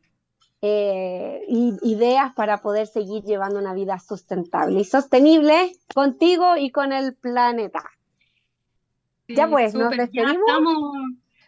[0.60, 7.14] eh, ideas para poder seguir llevando una vida sustentable y sostenible contigo y con el
[7.14, 7.82] planeta.
[9.28, 10.92] ya pues, nos despedimos.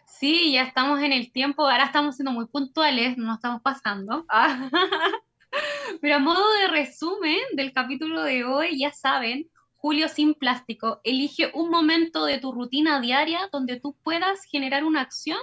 [0.05, 4.25] sí, ya estamos en el tiempo, ahora estamos siendo muy puntuales, no nos estamos pasando.
[6.01, 9.49] Pero a modo de resumen del capítulo de hoy, ya saben,
[9.81, 15.01] Julio sin plástico, elige un momento de tu rutina diaria donde tú puedas generar una
[15.01, 15.39] acción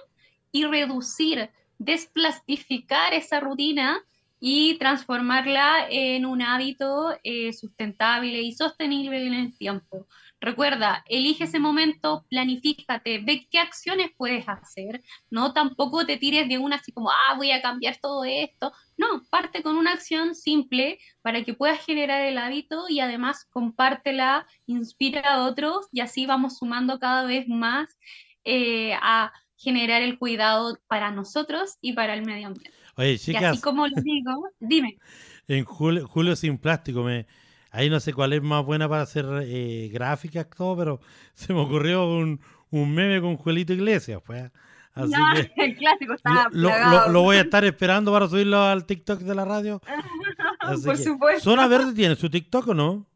[0.52, 4.00] y reducir, desplastificar esa rutina
[4.38, 10.06] y transformarla en un hábito eh, sustentable y sostenible en el tiempo.
[10.40, 16.58] Recuerda, elige ese momento, planifícate, ve qué acciones puedes hacer, no tampoco te tires de
[16.58, 18.72] una así como, ah, voy a cambiar todo esto.
[18.96, 24.46] No, parte con una acción simple para que puedas generar el hábito y además compártela,
[24.66, 27.98] inspira a otros y así vamos sumando cada vez más
[28.44, 32.78] eh, a generar el cuidado para nosotros y para el medio ambiente.
[32.96, 33.42] Oye, chicas.
[33.42, 34.98] Y así como lo digo, dime.
[35.48, 37.26] En Julio, Julio sin plástico me
[37.70, 41.00] Ahí no sé cuál es más buena para hacer eh, gráficas, todo, pero
[41.34, 42.40] se me ocurrió un,
[42.70, 44.50] un meme con Juelito Iglesias, pues.
[44.94, 48.84] Así que el clásico está lo, lo, lo, voy a estar esperando para subirlo al
[48.84, 49.80] TikTok de la radio.
[50.84, 51.50] Por supuesto.
[51.50, 53.06] ¿Zona Verde tiene su TikTok o no?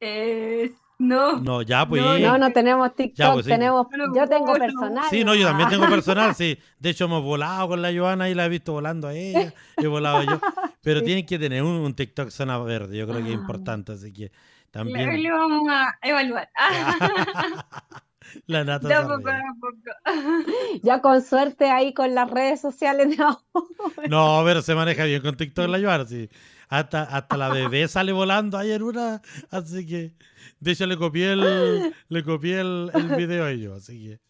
[0.00, 1.40] Eh, no.
[1.40, 2.02] No, ya pues.
[2.02, 5.04] No, no, tenemos TikTok, pues, tenemos, yo tengo personal.
[5.10, 6.58] Sí, no, yo también tengo personal, sí.
[6.78, 9.86] De hecho, hemos volado con la Joana y la he visto volando a ella, he
[9.86, 10.40] volado yo.
[10.82, 13.40] Pero tienen que tener un, TikTok zona verde, yo creo que es ah.
[13.40, 14.30] importante, así que
[14.70, 15.22] también.
[15.22, 16.48] Lo vamos a evaluar.
[18.46, 19.22] La nata ya, poco
[19.60, 19.80] poco.
[20.82, 23.16] ya con suerte ahí con las redes sociales.
[23.18, 23.42] No,
[24.08, 26.28] no pero se maneja bien con TikTok la Joana, sí.
[26.68, 30.12] Hasta, hasta la bebé sale volando ayer una, así que
[30.60, 34.20] de hecho le copié el, le copié el, el video a ellos, así que.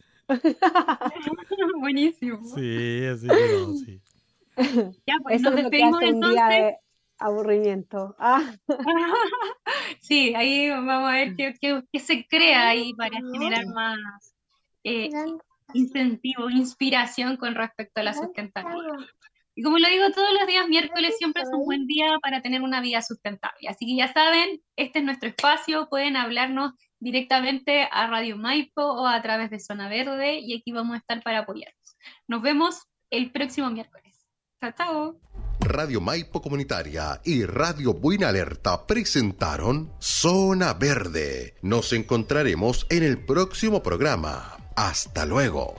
[1.81, 2.39] Buenísimo.
[2.55, 4.01] Sí, así que no, sí.
[5.07, 6.77] Ya, pues Eso nos despedimos es un día de
[7.19, 8.15] aburrimiento.
[8.19, 8.55] Ah.
[10.01, 13.99] sí, ahí vamos a ver qué, qué, qué, se crea ahí para generar más
[14.85, 15.11] eh,
[15.75, 19.07] incentivo, inspiración con respecto a la sustentabilidad.
[19.55, 22.63] Y como lo digo todos los días, miércoles siempre es un buen día para tener
[22.63, 23.69] una vida sustentable.
[23.69, 29.07] Así que ya saben, este es nuestro espacio, pueden hablarnos directamente a Radio Maipo o
[29.09, 31.97] a través de Zona Verde y aquí vamos a estar para apoyarnos.
[32.29, 34.08] Nos vemos el próximo miércoles.
[34.61, 35.21] Chao, chao.
[35.61, 41.55] Radio Maipo Comunitaria y Radio Buena Alerta presentaron Zona Verde.
[41.63, 44.57] Nos encontraremos en el próximo programa.
[44.75, 45.77] Hasta luego.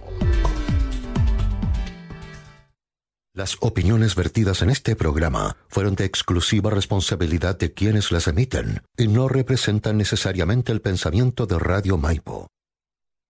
[3.34, 9.08] Las opiniones vertidas en este programa fueron de exclusiva responsabilidad de quienes las emiten y
[9.08, 12.48] no representan necesariamente el pensamiento de Radio Maipo.